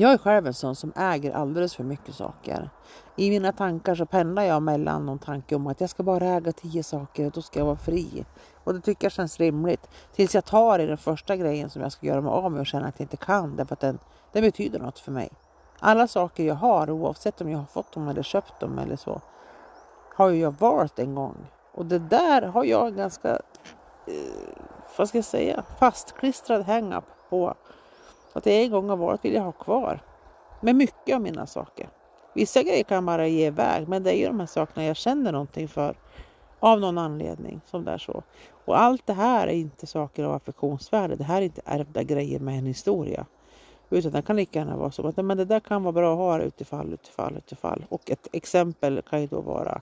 Jag 0.00 0.12
är 0.12 0.18
själv 0.18 0.46
en 0.46 0.54
sån 0.54 0.76
som 0.76 0.92
äger 0.96 1.32
alldeles 1.32 1.74
för 1.74 1.84
mycket 1.84 2.14
saker. 2.14 2.70
I 3.16 3.30
mina 3.30 3.52
tankar 3.52 3.94
så 3.94 4.06
pendlar 4.06 4.42
jag 4.42 4.62
mellan 4.62 5.06
någon 5.06 5.18
tanke 5.18 5.56
om 5.56 5.66
att 5.66 5.80
jag 5.80 5.90
ska 5.90 6.02
bara 6.02 6.26
äga 6.26 6.52
tio 6.52 6.82
saker 6.82 7.26
och 7.26 7.32
då 7.32 7.42
ska 7.42 7.58
jag 7.58 7.66
vara 7.66 7.76
fri. 7.76 8.24
Och 8.64 8.74
det 8.74 8.80
tycker 8.80 9.04
jag 9.04 9.12
känns 9.12 9.40
rimligt. 9.40 9.88
Tills 10.14 10.34
jag 10.34 10.44
tar 10.44 10.78
i 10.78 10.86
den 10.86 10.98
första 10.98 11.36
grejen 11.36 11.70
som 11.70 11.82
jag 11.82 11.92
ska 11.92 12.06
göra 12.06 12.20
mig 12.20 12.30
av 12.30 12.52
med 12.52 12.60
och 12.60 12.66
känner 12.66 12.88
att 12.88 12.94
jag 12.98 13.04
inte 13.04 13.16
kan 13.16 13.56
därför 13.56 13.72
att 13.72 13.80
den, 13.80 13.98
den 14.32 14.42
betyder 14.42 14.78
något 14.78 14.98
för 14.98 15.12
mig. 15.12 15.30
Alla 15.78 16.08
saker 16.08 16.44
jag 16.44 16.54
har 16.54 16.90
oavsett 16.90 17.40
om 17.40 17.50
jag 17.50 17.58
har 17.58 17.66
fått 17.66 17.92
dem 17.92 18.08
eller 18.08 18.22
köpt 18.22 18.60
dem 18.60 18.78
eller 18.78 18.96
så 18.96 19.20
har 20.16 20.30
jag 20.30 20.54
valt 20.58 20.98
en 20.98 21.14
gång. 21.14 21.46
Och 21.74 21.86
det 21.86 21.98
där 21.98 22.42
har 22.42 22.64
jag 22.64 22.96
ganska, 22.96 23.30
eh, 24.06 24.14
vad 24.96 25.08
ska 25.08 25.18
jag 25.18 25.24
säga, 25.24 25.64
fastklistrad 25.78 26.62
hang-up 26.62 27.04
på. 27.30 27.54
Att 28.38 28.46
jag 28.46 28.62
en 28.62 28.70
gång 28.70 28.88
har 28.88 28.96
valt 28.96 29.24
vill 29.24 29.34
jag 29.34 29.42
ha 29.42 29.52
kvar. 29.52 30.00
Med 30.60 30.76
mycket 30.76 31.14
av 31.14 31.20
mina 31.20 31.46
saker. 31.46 31.88
Vissa 32.34 32.62
grejer 32.62 32.84
kan 32.84 33.06
bara 33.06 33.26
ge 33.26 33.46
iväg 33.46 33.88
men 33.88 34.02
det 34.02 34.12
är 34.12 34.16
ju 34.16 34.26
de 34.26 34.40
här 34.40 34.46
sakerna 34.46 34.86
jag 34.86 34.96
känner 34.96 35.32
någonting 35.32 35.68
för. 35.68 35.96
Av 36.60 36.80
någon 36.80 36.98
anledning 36.98 37.60
som 37.66 37.84
det 37.84 37.90
är 37.90 37.98
så. 37.98 38.22
Och 38.64 38.80
allt 38.80 39.06
det 39.06 39.12
här 39.12 39.46
är 39.46 39.52
inte 39.52 39.86
saker 39.86 40.24
av 40.24 40.34
affektionsvärde. 40.34 41.16
Det 41.16 41.24
här 41.24 41.40
är 41.40 41.44
inte 41.44 41.62
ärvda 41.64 42.02
grejer 42.02 42.40
med 42.40 42.58
en 42.58 42.66
historia. 42.66 43.26
Utan 43.90 44.12
det 44.12 44.22
kan 44.22 44.36
lika 44.36 44.58
gärna 44.58 44.76
vara 44.76 44.90
så 44.90 45.08
att 45.08 45.16
men 45.16 45.36
det 45.36 45.44
där 45.44 45.60
kan 45.60 45.82
vara 45.82 45.92
bra 45.92 46.12
att 46.12 46.18
ha 46.18 46.40
utifall, 46.40 46.92
utifall, 46.92 47.36
utifall. 47.36 47.86
Och 47.88 48.10
ett 48.10 48.28
exempel 48.32 49.02
kan 49.10 49.20
ju 49.20 49.26
då 49.26 49.40
vara 49.40 49.80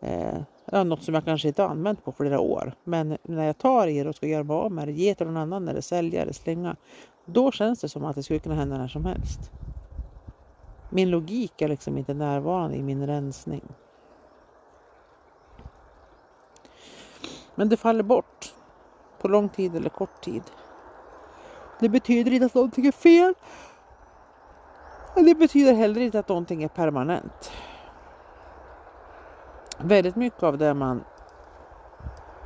eh, 0.00 0.84
något 0.84 1.02
som 1.02 1.14
jag 1.14 1.24
kanske 1.24 1.48
inte 1.48 1.62
har 1.62 1.68
använt 1.68 2.04
på 2.04 2.12
flera 2.12 2.40
år. 2.40 2.72
Men 2.84 3.18
när 3.22 3.46
jag 3.46 3.58
tar 3.58 3.86
i 3.86 4.02
det 4.02 4.08
och 4.08 4.16
ska 4.16 4.26
göra 4.26 4.44
mig 4.44 4.56
av 4.56 4.72
med 4.72 4.88
det, 4.88 4.92
ge 4.92 5.14
till 5.14 5.26
någon 5.26 5.36
annan 5.36 5.68
eller 5.68 5.80
sälja 5.80 6.22
eller 6.22 6.32
slänga. 6.32 6.76
Då 7.32 7.50
känns 7.50 7.80
det 7.80 7.88
som 7.88 8.04
att 8.04 8.16
det 8.16 8.22
skulle 8.22 8.38
kunna 8.38 8.54
hända 8.54 8.78
när 8.78 8.88
som 8.88 9.04
helst. 9.04 9.50
Min 10.90 11.10
logik 11.10 11.62
är 11.62 11.68
liksom 11.68 11.98
inte 11.98 12.14
närvarande 12.14 12.76
i 12.76 12.82
min 12.82 13.06
rensning. 13.06 13.62
Men 17.54 17.68
det 17.68 17.76
faller 17.76 18.02
bort 18.02 18.54
på 19.20 19.28
lång 19.28 19.48
tid 19.48 19.76
eller 19.76 19.90
kort 19.90 20.20
tid. 20.20 20.42
Det 21.80 21.88
betyder 21.88 22.32
inte 22.32 22.46
att 22.46 22.54
någonting 22.54 22.86
är 22.86 22.92
fel. 22.92 23.34
Det 25.14 25.34
betyder 25.34 25.74
heller 25.74 26.00
inte 26.00 26.18
att 26.18 26.28
någonting 26.28 26.62
är 26.62 26.68
permanent. 26.68 27.52
Väldigt 29.78 30.16
mycket 30.16 30.42
av 30.42 30.58
det 30.58 30.74
man 30.74 31.04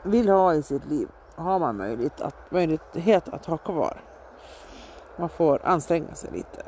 vill 0.05 0.29
ha 0.29 0.55
i 0.55 0.63
sitt 0.63 0.87
liv 0.87 1.09
har 1.37 1.59
man 1.59 1.77
möjlighet 1.77 2.21
att, 2.21 2.51
möjlighet 2.51 3.29
att 3.29 3.47
ha 3.47 3.57
kvar. 3.57 4.12
Man 5.17 5.29
får 5.29 5.61
anstränga 5.65 6.15
sig 6.15 6.31
lite. 6.33 6.63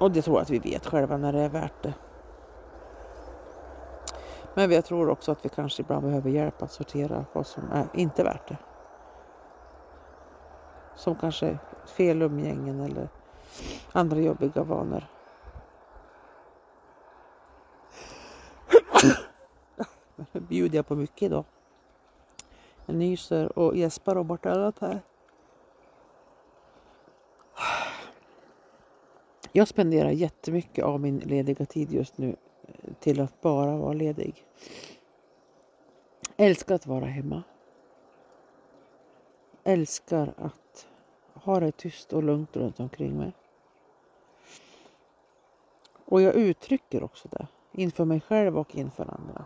Och 0.00 0.10
det 0.10 0.22
tror 0.22 0.36
jag 0.36 0.42
att 0.42 0.50
vi 0.50 0.58
vet 0.58 0.86
själva 0.86 1.16
när 1.16 1.32
det 1.32 1.40
är 1.40 1.48
värt 1.48 1.82
det. 1.82 1.94
Men 4.54 4.70
jag 4.70 4.84
tror 4.84 5.08
också 5.08 5.32
att 5.32 5.44
vi 5.44 5.48
kanske 5.48 5.82
ibland 5.82 6.04
behöver 6.04 6.30
hjälp 6.30 6.62
att 6.62 6.72
sortera 6.72 7.24
vad 7.32 7.46
som 7.46 7.72
är 7.72 7.86
inte 7.92 8.24
värt 8.24 8.48
det. 8.48 8.56
Som 10.94 11.14
kanske 11.14 11.58
fel 11.86 12.22
umgängen 12.22 12.80
eller 12.80 13.08
andra 13.92 14.18
jobbiga 14.18 14.62
vanor. 14.62 15.04
Nu 20.32 20.40
bjuder 20.40 20.76
jag 20.76 20.86
på 20.86 20.94
mycket 20.94 21.22
idag. 21.22 21.44
Jag 22.86 22.96
nyser 22.96 23.58
och 23.58 23.76
gäspar 23.76 24.16
och 24.16 24.24
bortannat 24.24 24.78
här. 24.78 25.00
Jag 29.56 29.68
spenderar 29.68 30.10
jättemycket 30.10 30.84
av 30.84 31.00
min 31.00 31.18
lediga 31.18 31.66
tid 31.66 31.92
just 31.92 32.18
nu 32.18 32.36
eh, 32.62 32.94
till 33.00 33.20
att 33.20 33.40
bara 33.40 33.76
vara 33.76 33.92
ledig. 33.92 34.44
Älskar 36.36 36.74
att 36.74 36.86
vara 36.86 37.04
hemma. 37.04 37.42
Älskar 39.64 40.34
att 40.36 40.86
ha 41.34 41.60
det 41.60 41.72
tyst 41.72 42.12
och 42.12 42.22
lugnt 42.22 42.56
runt 42.56 42.80
omkring 42.80 43.18
mig. 43.18 43.32
Och 46.04 46.22
jag 46.22 46.34
uttrycker 46.34 47.02
också 47.02 47.28
det 47.28 47.46
inför 47.72 48.04
mig 48.04 48.20
själv 48.20 48.58
och 48.58 48.76
inför 48.76 49.14
andra. 49.14 49.44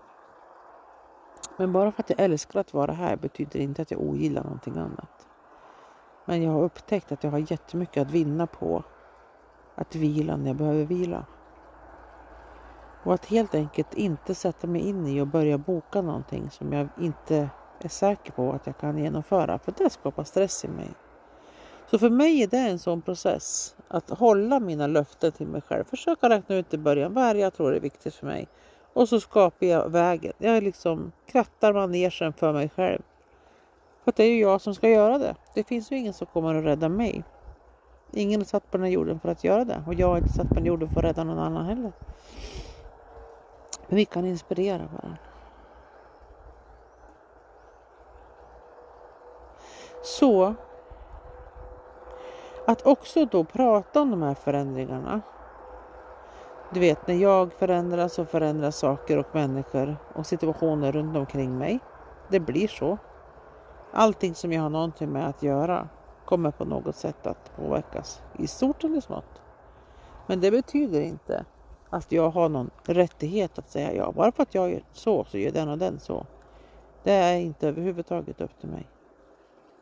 Men 1.56 1.72
bara 1.72 1.92
för 1.92 2.02
att 2.02 2.10
jag 2.10 2.20
älskar 2.20 2.60
att 2.60 2.74
vara 2.74 2.92
här 2.92 3.16
betyder 3.16 3.60
inte 3.60 3.82
att 3.82 3.90
jag 3.90 4.00
ogillar 4.00 4.44
någonting 4.44 4.76
annat. 4.76 5.28
Men 6.24 6.42
jag 6.42 6.52
har 6.52 6.62
upptäckt 6.62 7.12
att 7.12 7.24
jag 7.24 7.30
har 7.30 7.52
jättemycket 7.52 8.02
att 8.02 8.10
vinna 8.10 8.46
på 8.46 8.84
att 9.80 9.94
vila 9.94 10.36
när 10.36 10.46
jag 10.46 10.56
behöver 10.56 10.84
vila. 10.84 11.24
Och 13.02 13.14
att 13.14 13.26
helt 13.26 13.54
enkelt 13.54 13.94
inte 13.94 14.34
sätta 14.34 14.66
mig 14.66 14.80
in 14.80 15.06
i 15.06 15.20
och 15.20 15.26
börja 15.26 15.58
boka 15.58 16.02
någonting 16.02 16.50
som 16.50 16.72
jag 16.72 16.88
inte 17.00 17.48
är 17.78 17.88
säker 17.88 18.32
på 18.32 18.52
att 18.52 18.66
jag 18.66 18.78
kan 18.78 18.98
genomföra. 18.98 19.58
För 19.58 19.74
det 19.78 19.90
skapar 19.90 20.24
stress 20.24 20.64
i 20.64 20.68
mig. 20.68 20.88
Så 21.90 21.98
för 21.98 22.10
mig 22.10 22.42
är 22.42 22.46
det 22.46 22.58
en 22.58 22.78
sån 22.78 23.02
process. 23.02 23.76
Att 23.88 24.10
hålla 24.10 24.60
mina 24.60 24.86
löften 24.86 25.32
till 25.32 25.46
mig 25.46 25.60
själv. 25.60 25.84
Försöka 25.84 26.28
räkna 26.28 26.56
ut 26.56 26.74
i 26.74 26.78
början 26.78 27.14
vad 27.14 27.24
är 27.24 27.34
det 27.34 27.40
jag 27.40 27.54
tror 27.54 27.74
är 27.74 27.80
viktigt 27.80 28.14
för 28.14 28.26
mig. 28.26 28.48
Och 28.92 29.08
så 29.08 29.20
skapar 29.20 29.66
jag 29.66 29.90
vägen. 29.90 30.32
Jag 30.38 30.62
liksom 30.62 31.12
krattar 31.26 31.72
manegen 31.72 32.32
för 32.32 32.52
mig 32.52 32.68
själv. 32.68 33.02
För 34.04 34.12
det 34.16 34.24
är 34.24 34.30
ju 34.30 34.40
jag 34.40 34.60
som 34.60 34.74
ska 34.74 34.88
göra 34.88 35.18
det. 35.18 35.34
Det 35.54 35.64
finns 35.64 35.92
ju 35.92 35.96
ingen 35.96 36.12
som 36.12 36.26
kommer 36.26 36.54
att 36.54 36.64
rädda 36.64 36.88
mig. 36.88 37.24
Ingen 38.12 38.40
är 38.40 38.44
satt 38.44 38.70
på 38.70 38.76
den 38.76 38.84
här 38.84 38.92
jorden 38.92 39.20
för 39.20 39.28
att 39.28 39.44
göra 39.44 39.64
det. 39.64 39.82
Och 39.86 39.94
jag 39.94 40.12
är 40.12 40.16
inte 40.16 40.30
satt 40.30 40.48
på 40.48 40.54
den 40.54 40.66
jorden 40.66 40.88
för 40.88 41.00
att 41.00 41.04
rädda 41.04 41.24
någon 41.24 41.38
annan 41.38 41.66
heller. 41.66 41.92
Men 43.88 43.96
vi 43.96 44.04
kan 44.04 44.24
inspirera 44.24 44.78
varandra. 44.78 45.18
Så 50.02 50.54
att 52.66 52.86
också 52.86 53.24
då 53.24 53.44
prata 53.44 54.00
om 54.00 54.10
de 54.10 54.22
här 54.22 54.34
förändringarna. 54.34 55.20
Du 56.72 56.80
vet, 56.80 57.06
när 57.06 57.14
jag 57.14 57.52
förändras 57.52 58.14
så 58.14 58.24
förändras 58.24 58.76
saker 58.76 59.18
och 59.18 59.26
människor 59.32 59.96
och 60.14 60.26
situationer 60.26 60.92
runt 60.92 61.16
omkring 61.16 61.58
mig. 61.58 61.78
Det 62.28 62.40
blir 62.40 62.68
så. 62.68 62.98
Allting 63.92 64.34
som 64.34 64.52
jag 64.52 64.62
har 64.62 64.70
någonting 64.70 65.12
med 65.12 65.28
att 65.28 65.42
göra 65.42 65.88
kommer 66.24 66.50
på 66.50 66.64
något 66.64 66.96
sätt 66.96 67.26
att 67.26 67.56
påverkas 67.56 68.22
i 68.38 68.46
stort 68.46 68.84
eller 68.84 69.00
smått. 69.00 69.40
Men 70.26 70.40
det 70.40 70.50
betyder 70.50 71.00
inte 71.00 71.44
att 71.90 72.12
jag 72.12 72.30
har 72.30 72.48
någon 72.48 72.70
rättighet 72.84 73.58
att 73.58 73.70
säga 73.70 73.94
ja. 73.94 74.12
Bara 74.12 74.32
för 74.32 74.42
att 74.42 74.54
jag 74.54 74.70
gör 74.70 74.82
så, 74.92 75.24
så 75.24 75.38
gör 75.38 75.50
den 75.50 75.68
och 75.68 75.78
den 75.78 76.00
så. 76.00 76.26
Det 77.02 77.12
är 77.12 77.36
inte 77.36 77.68
överhuvudtaget 77.68 78.40
upp 78.40 78.60
till 78.60 78.68
mig. 78.68 78.88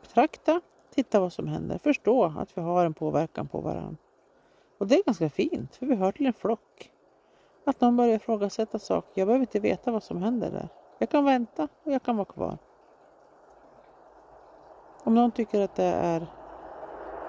Betrakta, 0.01 0.61
titta 0.95 1.19
vad 1.19 1.33
som 1.33 1.47
händer, 1.47 1.77
förstå 1.77 2.23
att 2.37 2.57
vi 2.57 2.61
har 2.61 2.85
en 2.85 2.93
påverkan 2.93 3.47
på 3.47 3.61
varandra. 3.61 3.97
Och 4.77 4.87
det 4.87 4.95
är 4.95 5.03
ganska 5.03 5.29
fint, 5.29 5.75
för 5.75 5.85
vi 5.85 5.95
hör 5.95 6.11
till 6.11 6.25
en 6.25 6.33
flock. 6.33 6.91
Att 7.65 7.81
någon 7.81 7.97
börjar 7.97 8.15
ifrågasätta 8.15 8.79
saker. 8.79 9.11
Jag 9.21 9.27
behöver 9.27 9.43
inte 9.43 9.59
veta 9.59 9.91
vad 9.91 10.03
som 10.03 10.21
händer 10.23 10.51
där. 10.51 10.69
Jag 10.97 11.09
kan 11.09 11.25
vänta 11.25 11.67
och 11.83 11.91
jag 11.91 12.03
kan 12.03 12.17
vara 12.17 12.25
kvar. 12.25 12.57
Om 15.09 15.15
någon 15.15 15.31
tycker 15.31 15.61
att 15.61 15.75
det 15.75 15.83
är 15.83 16.27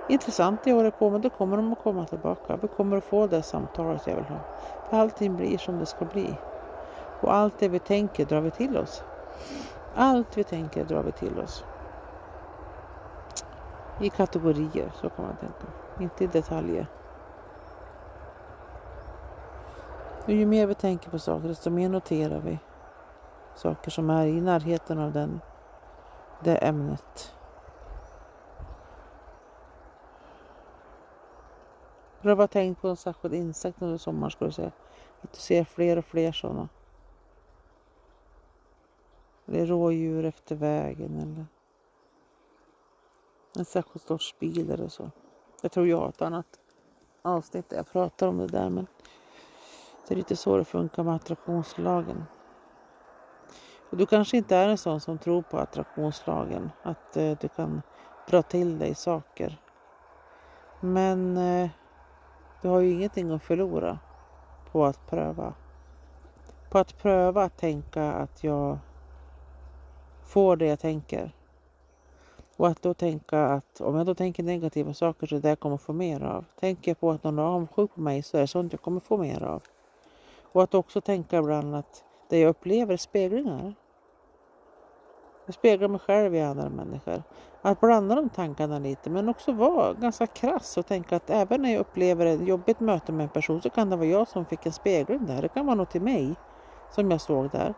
intressant 0.09 0.65
det 0.65 0.71
jag 0.71 0.77
håller 0.77 0.91
på 0.91 1.11
med, 1.11 1.21
då 1.21 1.31
kommer 1.31 1.57
de 1.57 1.73
att 1.73 1.83
komma 1.83 2.05
tillbaka. 2.05 2.57
Vi 2.57 2.69
kommer 2.69 2.97
att 2.97 3.05
få 3.05 3.27
det 3.27 3.43
samtalet 3.43 4.07
jag 4.07 4.17
vill 4.17 4.25
ha. 4.25 4.39
För 4.91 4.97
allting 4.97 5.37
blir 5.37 5.59
som 5.59 5.79
det 5.79 5.87
ska 5.87 6.05
bli. 6.05 6.35
Och 7.21 7.35
allt 7.35 7.59
det 7.59 7.69
vi 7.69 7.79
tänker 7.79 8.25
drar 8.25 8.41
vi 8.41 8.51
till 8.51 8.77
oss. 8.77 9.05
Allt 9.95 10.39
vi 10.39 10.45
tänker 10.45 10.85
drar 10.85 11.03
vi 11.03 11.13
till 11.13 11.39
oss. 11.39 11.65
I 14.01 14.11
kategorier, 14.11 14.93
så 14.95 15.11
kan 15.11 15.25
man 15.25 15.37
tänka. 15.37 15.67
Inte 16.01 16.25
i 16.25 16.27
detaljer. 16.27 16.87
Och 20.25 20.31
ju 20.31 20.47
mer 20.47 20.67
vi 20.67 20.75
tänker 20.75 21.11
på 21.11 21.19
saker 21.19 21.49
desto 21.49 21.71
mer 21.71 21.89
noterar 21.89 22.41
vi 22.41 22.59
saker 23.55 23.91
som 23.91 24.11
är 24.11 24.27
i 24.27 24.41
närheten 24.41 24.99
av 24.99 25.13
den, 25.13 25.41
det 26.45 26.57
ämnet. 26.57 27.35
Har 32.21 32.31
du 32.31 32.37
bara 32.37 32.49
tänkt 32.49 32.81
på 32.81 32.89
en 32.89 32.97
särskild 32.97 33.35
insekt 33.35 33.83
under 33.83 33.99
sommaren 33.99 34.31
ska 34.31 34.45
du 34.45 34.53
se 34.53 34.71
att 35.21 35.33
du 35.33 35.39
ser 35.39 35.65
fler 35.65 35.97
och 35.97 36.05
fler 36.05 36.33
sådana. 36.33 36.69
Eller 39.47 39.67
rådjur 39.67 40.25
efter 40.25 40.57
vägen 40.57 41.19
eller 41.19 41.47
en 43.59 43.65
särskild 43.65 44.03
sorts 44.03 44.39
bil 44.39 44.71
eller 44.71 44.89
så. 44.89 45.11
Jag 45.63 45.73
tror 45.73 45.89
jag 45.89 45.99
har 45.99 46.09
ett 46.09 46.23
annat 46.23 46.61
avsnitt 47.23 47.69
där 47.69 47.77
jag 47.77 47.93
pratar 47.93 48.27
om 48.27 48.39
det 48.39 48.47
där 48.47 48.71
men 48.71 48.87
det 50.09 50.15
är 50.15 50.17
lite 50.17 50.37
så 50.37 50.57
det 50.57 50.65
funkar 50.65 51.03
med 51.03 51.15
attraktionslagen. 51.15 52.25
Och 53.91 53.97
du 53.97 54.07
kanske 54.07 54.37
inte 54.37 54.57
är 54.57 54.69
en 54.69 54.79
sån 54.79 55.01
som 55.01 55.19
tror 55.19 55.43
på 55.43 55.59
attraktionslagen, 55.59 56.71
att 56.83 57.17
eh, 57.17 57.39
du 57.41 57.49
kan 57.49 57.83
dra 58.29 58.43
till 58.43 58.79
dig 58.79 58.95
saker. 58.95 59.61
Men 60.81 61.37
eh, 61.37 61.71
du 62.63 62.69
har 62.69 62.81
ju 62.81 62.91
ingenting 62.91 63.31
att 63.31 63.43
förlora 63.43 63.99
på 64.73 64.85
att 64.85 65.07
pröva. 65.07 65.55
På 66.71 66.79
att 66.79 66.99
pröva 66.99 67.43
att 67.43 67.57
tänka 67.57 68.13
att 68.13 68.45
jag 68.45 68.79
får 70.25 70.57
det 70.57 70.67
jag 70.67 70.79
tänker. 70.79 71.33
Och 72.57 72.69
att 72.69 72.83
då 72.83 72.95
tänka 72.95 73.47
att 73.47 73.81
om 73.81 73.97
jag 73.97 74.07
då 74.07 74.15
tänker 74.15 74.43
negativa 74.43 74.95
saker 74.95 75.27
så 75.27 75.37
är 75.37 75.41
det 75.41 75.49
jag 75.49 75.61
kommer 75.61 75.77
få 75.77 75.93
mer 75.93 76.23
av. 76.23 76.45
Tänker 76.61 76.91
jag 76.91 77.01
på 77.01 77.11
att 77.11 77.25
någon 77.25 77.39
är 77.39 77.43
avundsjuk 77.43 77.95
på 77.95 78.01
mig 78.01 78.23
så 78.23 78.37
är 78.37 78.41
det 78.41 78.47
sånt 78.47 78.73
jag 78.73 78.83
kommer 78.83 79.01
få 79.01 79.17
mer 79.17 79.43
av. 79.43 79.63
Och 80.53 80.63
att 80.63 80.75
också 80.75 81.01
tänka 81.01 81.39
ibland 81.39 81.75
att 81.75 82.05
det 82.29 82.39
jag 82.39 82.49
upplever 82.49 82.93
är 82.93 82.97
speglingar. 82.97 83.75
Jag 85.51 85.55
speglar 85.55 85.89
mig 85.89 86.01
själv 86.01 86.35
i 86.35 86.43
andra 86.43 86.69
människor. 86.69 87.23
Att 87.63 87.81
blanda 87.81 88.15
de 88.15 88.29
tankarna 88.29 88.79
lite 88.79 89.11
men 89.11 89.29
också 89.29 89.53
vara 89.53 89.93
ganska 89.93 90.27
krass 90.27 90.77
och 90.77 90.87
tänka 90.87 91.17
att 91.17 91.31
även 91.31 91.63
när 91.63 91.73
jag 91.73 91.81
upplever 91.81 92.27
ett 92.27 92.49
jobbigt 92.49 92.81
möte 92.81 93.13
med 93.13 93.25
en 93.25 93.29
person 93.31 93.63
så 93.63 93.71
kan 93.71 93.91
det 93.91 93.97
vara 93.97 94.07
jag 94.07 94.29
som 94.29 94.45
fick 94.45 94.67
en 94.67 94.73
spegling 94.73 95.27
där. 95.27 95.43
Det 95.43 95.49
kan 95.49 95.67
vara 95.67 95.77
något 95.77 95.97
i 95.97 96.01
mig 96.01 96.35
som 96.91 97.11
jag 97.11 97.21
såg 97.21 97.51
där. 97.51 97.75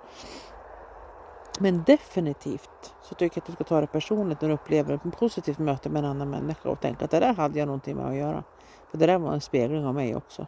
Men 1.60 1.82
definitivt 1.86 2.94
så 3.02 3.14
tycker 3.14 3.36
jag 3.38 3.42
att 3.42 3.46
du 3.46 3.52
ska 3.52 3.64
ta 3.64 3.80
det 3.80 3.86
personligt 3.86 4.40
när 4.40 4.48
du 4.48 4.54
upplever 4.54 4.94
ett 4.94 5.18
positivt 5.18 5.58
möte 5.58 5.88
med 5.88 6.04
en 6.04 6.10
annan 6.10 6.30
människa 6.30 6.68
och 6.68 6.80
tänka 6.80 7.04
att 7.04 7.10
det 7.10 7.20
där 7.20 7.34
hade 7.34 7.58
jag 7.58 7.66
någonting 7.66 7.96
med 7.96 8.06
att 8.06 8.16
göra. 8.16 8.44
För 8.90 8.98
det 8.98 9.06
där 9.06 9.18
var 9.18 9.32
en 9.32 9.40
spegling 9.40 9.86
av 9.86 9.94
mig 9.94 10.16
också. 10.16 10.46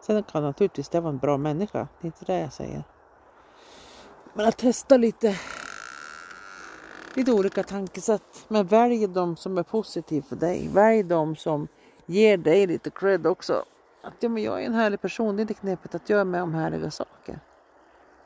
Sen 0.00 0.22
kan 0.22 0.42
naturligtvis 0.42 0.88
det 0.88 1.00
vara 1.00 1.12
en 1.12 1.18
bra 1.18 1.36
människa, 1.36 1.88
det 2.00 2.04
är 2.04 2.06
inte 2.06 2.24
det 2.24 2.40
jag 2.40 2.52
säger. 2.52 2.84
Men 4.34 4.48
att 4.48 4.56
testa 4.58 4.96
lite, 4.96 5.36
lite 7.16 7.32
olika 7.32 7.62
tankesätt. 7.62 8.44
Men 8.48 8.66
välj 8.66 9.06
de 9.06 9.36
som 9.36 9.58
är 9.58 9.62
positiva 9.62 10.26
för 10.26 10.36
dig. 10.36 10.68
Välj 10.72 11.02
de 11.02 11.36
som 11.36 11.68
ger 12.06 12.36
dig 12.36 12.66
lite 12.66 12.90
cred 12.90 13.26
också. 13.26 13.64
Att 14.02 14.14
ja, 14.20 14.28
men 14.28 14.42
jag 14.42 14.62
är 14.62 14.66
en 14.66 14.74
härlig 14.74 15.00
person, 15.00 15.36
det 15.36 15.40
är 15.40 15.42
inte 15.42 15.54
knepigt 15.54 15.94
att 15.94 16.10
jag 16.10 16.20
är 16.20 16.24
med 16.24 16.42
om 16.42 16.54
härliga 16.54 16.90
saker. 16.90 17.40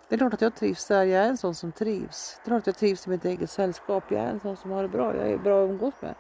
Det 0.09 0.15
är 0.15 0.19
klart 0.19 0.35
att 0.35 0.41
jag 0.41 0.57
trivs 0.57 0.87
där, 0.87 1.05
jag 1.05 1.25
är 1.25 1.29
en 1.29 1.37
sån 1.37 1.55
som 1.55 1.73
trivs. 1.73 2.37
Det 2.37 2.49
är 2.49 2.51
klart 2.51 2.59
att 2.59 2.67
jag 2.67 2.77
trivs 2.77 3.07
i 3.07 3.11
mitt 3.11 3.25
eget 3.25 3.51
sällskap, 3.51 4.05
jag 4.09 4.21
är 4.21 4.27
en 4.27 4.41
sån 4.41 4.57
som 4.57 4.71
har 4.71 4.83
det 4.83 4.89
bra, 4.89 5.17
jag 5.17 5.31
är 5.31 5.39
bra 5.39 5.65
att 5.65 5.71
umgås 5.71 5.95
med. 6.01 6.15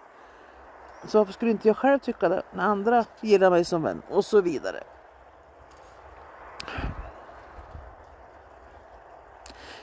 Så 1.06 1.18
varför 1.18 1.32
skulle 1.32 1.50
inte 1.50 1.68
jag 1.68 1.76
själv 1.76 1.98
tycka 1.98 2.28
det 2.28 2.42
när 2.54 2.64
andra 2.64 3.04
gillar 3.20 3.50
mig 3.50 3.64
som 3.64 3.82
vän 3.82 4.02
och 4.10 4.24
så 4.24 4.40
vidare. 4.40 4.82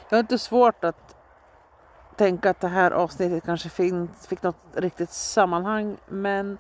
Jag 0.10 0.18
har 0.18 0.20
inte 0.20 0.38
svårt 0.38 0.84
att 0.84 1.17
tänka 2.18 2.50
att 2.50 2.60
det 2.60 2.68
här 2.68 2.92
avsnittet 2.92 3.44
kanske 3.44 3.70
fick 3.70 4.44
något 4.44 4.56
riktigt 4.74 5.10
sammanhang 5.10 5.98
men 6.08 6.58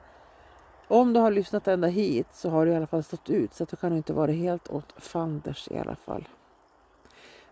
om 0.88 1.14
du 1.14 1.20
har 1.20 1.32
lyssnat 1.32 1.68
ända 1.68 1.88
hit 1.88 2.28
så 2.34 2.50
har 2.50 2.66
du 2.66 2.72
i 2.72 2.76
alla 2.76 2.88
fall 2.88 3.04
stått 3.04 3.30
ut 3.30 3.54
så 3.54 3.64
att 3.64 3.70
du 3.70 3.76
kan 3.76 3.94
inte 3.94 4.14
vara 4.14 4.32
helt 4.32 4.70
åt 4.70 4.94
fanders 4.98 5.68
i 5.72 5.78
alla 5.78 5.96
fall. 5.96 6.28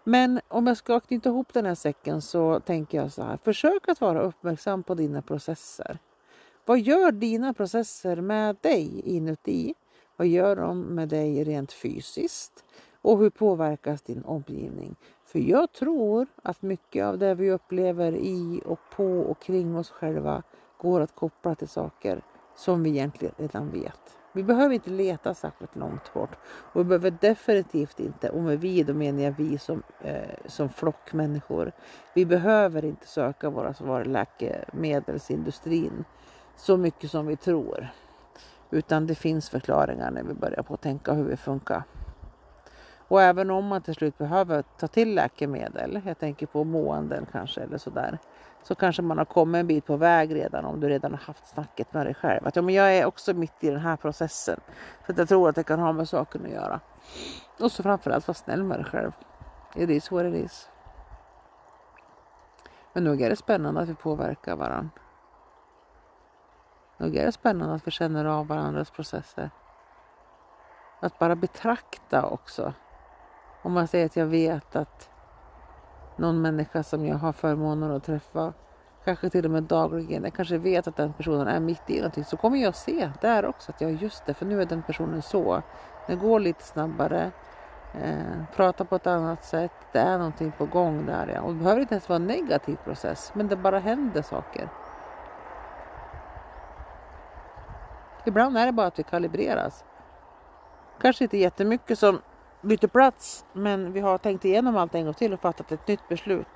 Men 0.04 0.42
om 0.48 0.68
jag 0.68 0.78
ska 0.78 1.00
knyta 1.00 1.30
ihop 1.30 1.54
den 1.54 1.66
här 1.66 1.76
säcken 1.76 2.22
så 2.22 2.60
tänker 2.60 2.98
jag 2.98 3.12
så 3.12 3.24
här. 3.24 3.40
Försök 3.44 3.90
att 3.90 4.02
vara 4.02 4.22
uppmärksam 4.22 4.84
på 4.84 4.96
dina 4.96 5.22
processer. 5.22 5.98
Vad 6.66 6.80
gör 6.80 7.12
dina 7.12 7.54
processer 7.54 8.22
med 8.22 8.58
dig 8.62 9.02
inuti? 9.06 9.74
Vad 10.18 10.28
gör 10.28 10.56
de 10.56 10.82
med 10.82 11.10
dig 11.10 11.44
rent 11.44 11.72
fysiskt? 11.72 12.66
Och 13.02 13.18
hur 13.20 13.30
påverkas 13.30 14.02
din 14.02 14.24
omgivning? 14.24 14.96
För 15.36 15.40
jag 15.40 15.72
tror 15.72 16.28
att 16.44 16.62
mycket 16.62 17.06
av 17.06 17.18
det 17.18 17.36
vi 17.36 17.52
upplever 17.52 18.12
i 18.12 18.62
och 18.66 18.80
på 18.96 19.06
och 19.06 19.42
kring 19.42 19.78
oss 19.78 19.90
själva 19.90 20.44
går 20.78 21.02
att 21.02 21.16
koppla 21.16 21.56
till 21.56 21.68
saker 21.68 22.22
som 22.56 22.84
vi 22.84 22.90
egentligen 22.90 23.34
redan 23.38 23.72
vet. 23.72 24.18
Vi 24.34 24.44
behöver 24.44 24.76
inte 24.76 24.90
leta 24.90 25.34
särskilt 25.34 25.76
långt 25.76 26.14
bort 26.14 26.38
och 26.46 26.82
vi 26.82 26.84
behöver 26.84 27.12
definitivt 27.12 28.00
inte, 28.00 28.30
och 28.30 28.42
med 28.42 28.60
vi 28.60 28.84
då 28.84 28.94
menar 28.94 29.24
jag 29.24 29.36
vi 29.38 29.58
som, 29.58 29.84
eh, 30.02 30.36
som 30.46 30.70
flockmänniskor. 30.70 31.72
Vi 32.14 32.26
behöver 32.26 32.86
inte 32.86 33.08
söka 33.08 33.50
våra 33.50 33.74
svar 33.74 34.06
läkemedelsindustrin 34.06 36.06
så 36.56 36.78
mycket 36.78 37.12
som 37.12 37.28
vi 37.28 37.38
tror. 37.38 37.88
Utan 38.72 39.08
det 39.08 39.16
finns 39.16 39.50
förklaringar 39.50 40.12
när 40.12 40.24
vi 40.24 40.34
börjar 40.34 40.64
på 40.64 40.74
att 40.74 40.82
tänka 40.82 41.14
hur 41.14 41.24
vi 41.24 41.38
funkar. 41.38 41.84
Och 43.08 43.22
även 43.22 43.52
om 43.52 43.68
man 43.68 43.82
till 43.82 43.96
slut 43.96 44.18
behöver 44.18 44.64
ta 44.78 44.88
till 44.88 45.16
läkemedel, 45.16 46.02
jag 46.06 46.20
tänker 46.20 46.46
på 46.46 46.64
måenden 46.64 47.26
kanske 47.32 47.62
eller 47.62 47.78
sådär, 47.78 48.20
så 48.64 48.76
kanske 48.76 49.02
man 49.02 49.18
har 49.18 49.26
kommit 49.26 49.60
en 49.60 49.68
bit 49.68 49.86
på 49.86 49.98
väg 49.98 50.36
redan 50.36 50.66
om 50.66 50.80
du 50.80 50.90
redan 50.90 51.12
har 51.12 51.20
haft 51.20 51.48
snacket 51.48 51.94
med 51.94 52.06
dig 52.06 52.14
själv. 52.14 52.48
Att 52.48 52.56
ja, 52.56 52.62
men 52.62 52.76
jag 52.76 52.98
är 52.98 53.06
också 53.06 53.34
mitt 53.34 53.64
i 53.64 53.70
den 53.70 53.80
här 53.80 53.96
processen. 53.96 54.60
Så 55.06 55.12
att 55.12 55.18
jag 55.18 55.28
tror 55.28 55.50
att 55.50 55.56
det 55.56 55.64
kan 55.64 55.80
ha 55.80 55.94
med 55.94 56.10
saken 56.10 56.46
att 56.46 56.52
göra. 56.52 56.80
Och 57.60 57.72
så 57.72 57.84
framförallt 57.84 58.28
vara 58.28 58.36
snäll 58.36 58.64
med 58.64 58.78
dig 58.80 58.86
själv. 58.86 59.12
It 59.76 59.90
is 59.90 60.12
what 60.12 60.26
it 60.26 60.34
is. 60.34 60.70
Men 62.94 63.04
nog 63.04 63.22
är 63.22 63.30
det 63.30 63.36
spännande 63.36 63.82
att 63.82 63.90
vi 63.90 63.96
påverkar 63.96 64.56
varandra. 64.56 64.90
Nog 66.98 67.16
är 67.16 67.26
det 67.26 67.32
spännande 67.32 67.76
att 67.76 67.88
vi 67.88 67.92
känner 67.92 68.26
av 68.26 68.48
varandras 68.48 68.92
processer. 68.92 69.50
Att 71.00 71.20
bara 71.20 71.36
betrakta 71.36 72.26
också. 72.26 72.74
Om 73.66 73.74
man 73.74 73.88
säger 73.88 74.06
att 74.06 74.16
jag 74.16 74.26
vet 74.26 74.76
att 74.76 75.10
någon 76.16 76.42
människa 76.42 76.84
som 76.84 77.06
jag 77.06 77.16
har 77.16 77.34
förmånen 77.34 77.92
att 77.92 78.04
träffa, 78.04 78.54
kanske 79.06 79.30
till 79.30 79.46
och 79.46 79.52
med 79.52 79.64
dagligen, 79.64 80.24
jag 80.24 80.34
kanske 80.34 80.58
vet 80.58 80.88
att 80.88 80.96
den 80.96 81.14
personen 81.14 81.48
är 81.48 81.60
mitt 81.60 81.90
i 81.90 81.96
någonting, 81.96 82.24
så 82.24 82.38
kommer 82.38 82.58
jag 82.58 82.76
se 82.76 83.12
där 83.22 83.46
också 83.46 83.72
att 83.72 83.82
ja 83.82 83.90
just 83.90 84.26
det, 84.26 84.34
för 84.34 84.46
nu 84.46 84.62
är 84.62 84.66
den 84.66 84.84
personen 84.84 85.22
så. 85.22 85.62
Det 86.08 86.16
går 86.16 86.40
lite 86.40 86.64
snabbare, 86.64 87.32
eh, 87.94 88.44
pratar 88.56 88.86
på 88.86 88.96
ett 88.96 89.08
annat 89.08 89.46
sätt, 89.46 89.72
det 89.92 90.00
är 90.00 90.18
någonting 90.18 90.52
på 90.52 90.66
gång 90.66 91.06
där. 91.06 91.32
Ja. 91.36 91.42
Och 91.42 91.54
det 91.54 91.60
behöver 91.60 91.82
inte 91.82 91.94
ens 91.94 92.10
vara 92.10 92.18
en 92.18 92.28
negativ 92.28 92.76
process, 92.76 93.32
men 93.36 93.48
det 93.48 93.56
bara 93.56 93.80
händer 93.80 94.22
saker. 94.22 94.70
Ibland 98.26 98.58
är 98.58 98.66
det 98.66 98.72
bara 98.72 98.88
att 98.88 99.00
vi 99.00 99.04
kalibreras. 99.04 99.86
Kanske 101.02 101.24
inte 101.24 101.38
jättemycket 101.38 102.00
som 102.00 102.22
byter 102.66 102.88
plats 102.88 103.46
men 103.54 103.94
vi 103.94 104.00
har 104.00 104.18
tänkt 104.18 104.46
igenom 104.46 104.78
allt 104.78 104.96
en 104.96 105.06
gång 105.06 105.14
till 105.14 105.34
och 105.34 105.40
fattat 105.40 105.72
ett 105.72 105.88
nytt 105.88 106.08
beslut. 106.08 106.48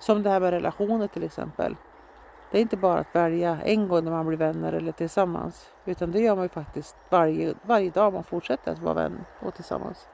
Som 0.00 0.22
det 0.22 0.30
här 0.30 0.40
med 0.40 0.50
relationer 0.50 1.06
till 1.06 1.24
exempel. 1.24 1.76
Det 2.50 2.58
är 2.58 2.62
inte 2.62 2.76
bara 2.76 2.98
att 2.98 3.14
välja 3.14 3.58
en 3.64 3.88
gång 3.88 4.04
när 4.04 4.10
man 4.10 4.26
blir 4.26 4.38
vänner 4.38 4.72
eller 4.72 4.92
tillsammans. 4.92 5.70
Utan 5.84 6.12
det 6.12 6.20
gör 6.20 6.34
man 6.34 6.44
ju 6.44 6.48
faktiskt 6.48 6.96
varje, 7.10 7.54
varje 7.62 7.90
dag 7.90 8.12
man 8.12 8.24
fortsätter 8.24 8.72
att 8.72 8.78
vara 8.78 8.94
vän 8.94 9.24
och 9.40 9.54
tillsammans. 9.54 10.08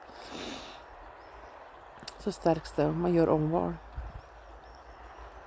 Så 2.19 2.31
stärks 2.31 2.71
det 2.71 2.85
och 2.85 2.93
man 2.93 3.13
gör 3.13 3.29
omval. 3.29 3.73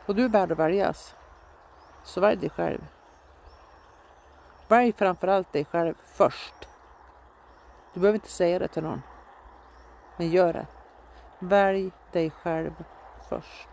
Och 0.06 0.14
du 0.14 0.24
är 0.24 0.28
värd 0.28 0.52
att 0.52 0.58
väljas. 0.58 1.14
Så 2.04 2.20
välj 2.20 2.40
dig 2.40 2.50
själv. 2.50 2.80
Välj 4.68 4.92
framförallt 4.92 5.52
dig 5.52 5.64
själv 5.64 5.94
först. 6.04 6.68
Du 7.94 8.00
behöver 8.00 8.16
inte 8.16 8.30
säga 8.30 8.58
det 8.58 8.68
till 8.68 8.82
någon. 8.82 9.02
Men 10.18 10.30
gör 10.30 10.52
det. 10.52 10.66
Välj 11.38 11.90
dig 12.12 12.30
själv 12.30 12.70
först. 13.28 13.68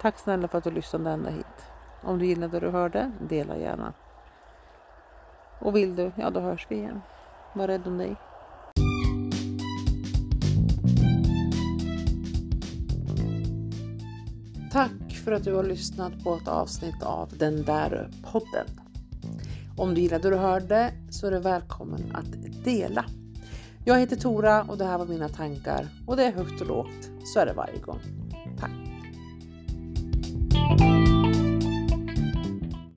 Tack 0.00 0.18
snälla 0.18 0.48
för 0.48 0.58
att 0.58 0.64
du 0.64 0.70
lyssnade 0.70 1.10
ända 1.10 1.30
hit. 1.30 1.70
Om 2.02 2.18
du 2.18 2.26
gillade 2.26 2.60
det 2.60 2.66
du 2.66 2.72
hörde, 2.72 3.12
dela 3.20 3.56
gärna. 3.56 3.92
Och 5.58 5.76
vill 5.76 5.96
du, 5.96 6.12
ja 6.16 6.30
då 6.30 6.40
hörs 6.40 6.66
vi 6.68 6.76
igen. 6.76 7.00
Var 7.52 7.66
rädd 7.66 7.86
om 7.86 7.98
dig. 7.98 8.16
Tack 14.72 15.12
för 15.24 15.32
att 15.32 15.44
du 15.44 15.54
har 15.54 15.62
lyssnat 15.62 16.24
på 16.24 16.34
ett 16.34 16.48
avsnitt 16.48 17.02
av 17.02 17.28
Den 17.38 17.64
där 17.64 18.10
podden. 18.32 18.66
Om 19.76 19.94
du 19.94 20.00
gillade 20.00 20.30
det 20.30 20.36
du 20.36 20.40
hörde 20.40 20.92
så 21.10 21.26
är 21.26 21.30
du 21.30 21.38
välkommen 21.38 22.16
att 22.16 22.64
dela. 22.64 23.04
Jag 23.88 24.00
heter 24.00 24.16
Tora 24.16 24.62
och 24.62 24.78
det 24.78 24.84
här 24.84 24.98
var 24.98 25.06
mina 25.06 25.28
tankar 25.28 25.88
och 26.06 26.16
det 26.16 26.24
är 26.24 26.32
högt 26.32 26.60
och 26.60 26.66
lågt. 26.66 27.10
Så 27.24 27.40
är 27.40 27.46
det 27.46 27.52
varje 27.52 27.78
gång. 27.80 28.00